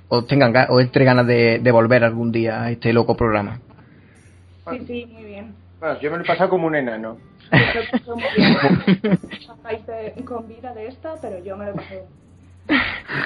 os 0.09 0.27
tengan 0.27 0.53
ga- 0.53 0.67
os 0.69 0.83
entre 0.83 1.05
ganas 1.05 1.27
de, 1.27 1.59
de 1.61 1.71
volver 1.73 2.05
algún 2.05 2.33
día 2.33 2.63
a 2.63 2.71
este 2.71 2.93
loco 2.93 3.17
programa. 3.17 3.61
Sí, 4.71 4.81
sí, 4.87 5.07
muy 5.13 5.25
bien. 5.25 5.55
Bueno, 5.81 6.01
yo 6.01 6.11
me 6.11 6.17
lo 6.19 6.25
he 6.25 6.27
pasado 6.27 6.51
como 6.51 6.67
un 6.67 6.75
enano. 6.75 7.19
Yo 7.53 8.17
me 9.63 10.25
con 10.25 10.49
vida 10.49 10.73
de 10.75 10.89
esta, 10.89 11.15
pero 11.21 11.43
yo 11.45 11.57
me 11.57 11.67
lo. 11.67 11.75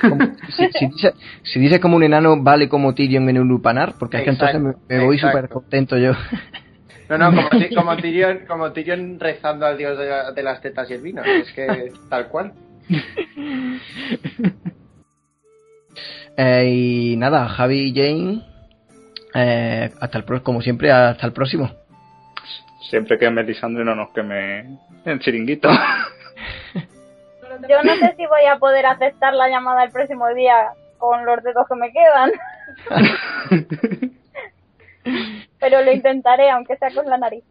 Como- 0.08 0.36
si, 0.48 0.68
si 0.72 0.86
dice- 0.88 1.14
si 1.44 1.58
como 1.80 1.96
un 1.96 2.02
enano, 2.02 2.42
vale 2.42 2.68
como 2.68 2.94
Tyrion 2.94 3.28
en 3.28 3.38
un 3.38 3.48
lupanar, 3.48 3.94
porque 3.98 4.18
es 4.18 4.24
que 4.24 4.30
Exacto, 4.30 4.56
entonces 4.58 4.82
me, 4.88 4.96
me 4.96 5.04
voy 5.04 5.18
súper 5.18 5.48
contento 5.48 5.96
yo. 5.96 6.12
No, 7.08 7.16
no, 7.18 7.34
como, 7.34 7.48
Ti- 7.48 7.74
como, 7.74 7.96
Tyrion, 7.96 8.40
como 8.46 8.72
Tyrion 8.72 9.18
rezando 9.20 9.64
al 9.66 9.78
dios 9.78 9.96
de, 9.96 10.06
la- 10.08 10.32
de 10.32 10.42
las 10.42 10.60
tetas 10.60 10.90
y 10.90 10.94
el 10.94 11.00
vino. 11.00 11.22
Es 11.24 11.52
que 11.52 11.92
tal 12.10 12.28
cual. 12.28 12.52
Eh, 16.40 16.68
y 16.70 17.16
nada, 17.16 17.48
Javi 17.48 17.90
y 17.90 17.94
Jane, 17.94 18.42
eh, 19.34 19.90
hasta 20.00 20.18
el 20.18 20.24
pro- 20.24 20.40
como 20.44 20.62
siempre, 20.62 20.92
hasta 20.92 21.26
el 21.26 21.32
próximo. 21.32 21.68
Siempre 22.80 23.18
que 23.18 23.30
Melisandre 23.30 23.84
no 23.84 23.94
nos 23.94 24.10
queme 24.10 24.78
el 25.04 25.18
chiringuito. 25.20 25.68
Yo 27.68 27.82
no 27.82 27.96
sé 27.96 28.14
si 28.16 28.26
voy 28.26 28.44
a 28.50 28.58
poder 28.58 28.86
aceptar 28.86 29.34
la 29.34 29.48
llamada 29.48 29.84
el 29.84 29.90
próximo 29.90 30.28
día 30.34 30.68
con 30.98 31.24
los 31.24 31.42
dedos 31.42 31.66
que 31.68 31.74
me 31.74 31.92
quedan. 31.92 32.30
Pero 35.58 35.82
lo 35.82 35.92
intentaré, 35.92 36.50
aunque 36.50 36.76
sea 36.76 36.90
con 36.94 37.06
la 37.06 37.18
nariz. 37.18 37.42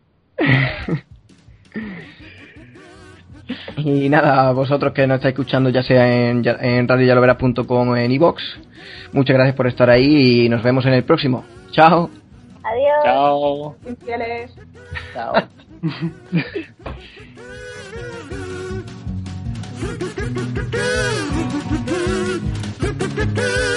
Y 3.77 4.09
nada, 4.09 4.49
a 4.49 4.51
vosotros 4.51 4.93
que 4.93 5.07
nos 5.07 5.15
estáis 5.17 5.33
escuchando, 5.33 5.69
ya 5.69 5.83
sea 5.83 6.29
en, 6.29 6.43
en 6.45 6.87
radioyalovera.com 6.87 7.89
o 7.89 7.95
en 7.95 8.11
iVox, 8.11 8.43
muchas 9.13 9.35
gracias 9.35 9.55
por 9.55 9.67
estar 9.67 9.89
ahí 9.89 10.45
y 10.45 10.49
nos 10.49 10.63
vemos 10.63 10.85
en 10.85 10.93
el 10.93 11.03
próximo. 11.03 11.45
Chao. 11.71 12.09
Adiós. 12.77 13.03
Chao. 13.03 13.75
Infieles. 13.87 14.51
Chao. 15.13 15.33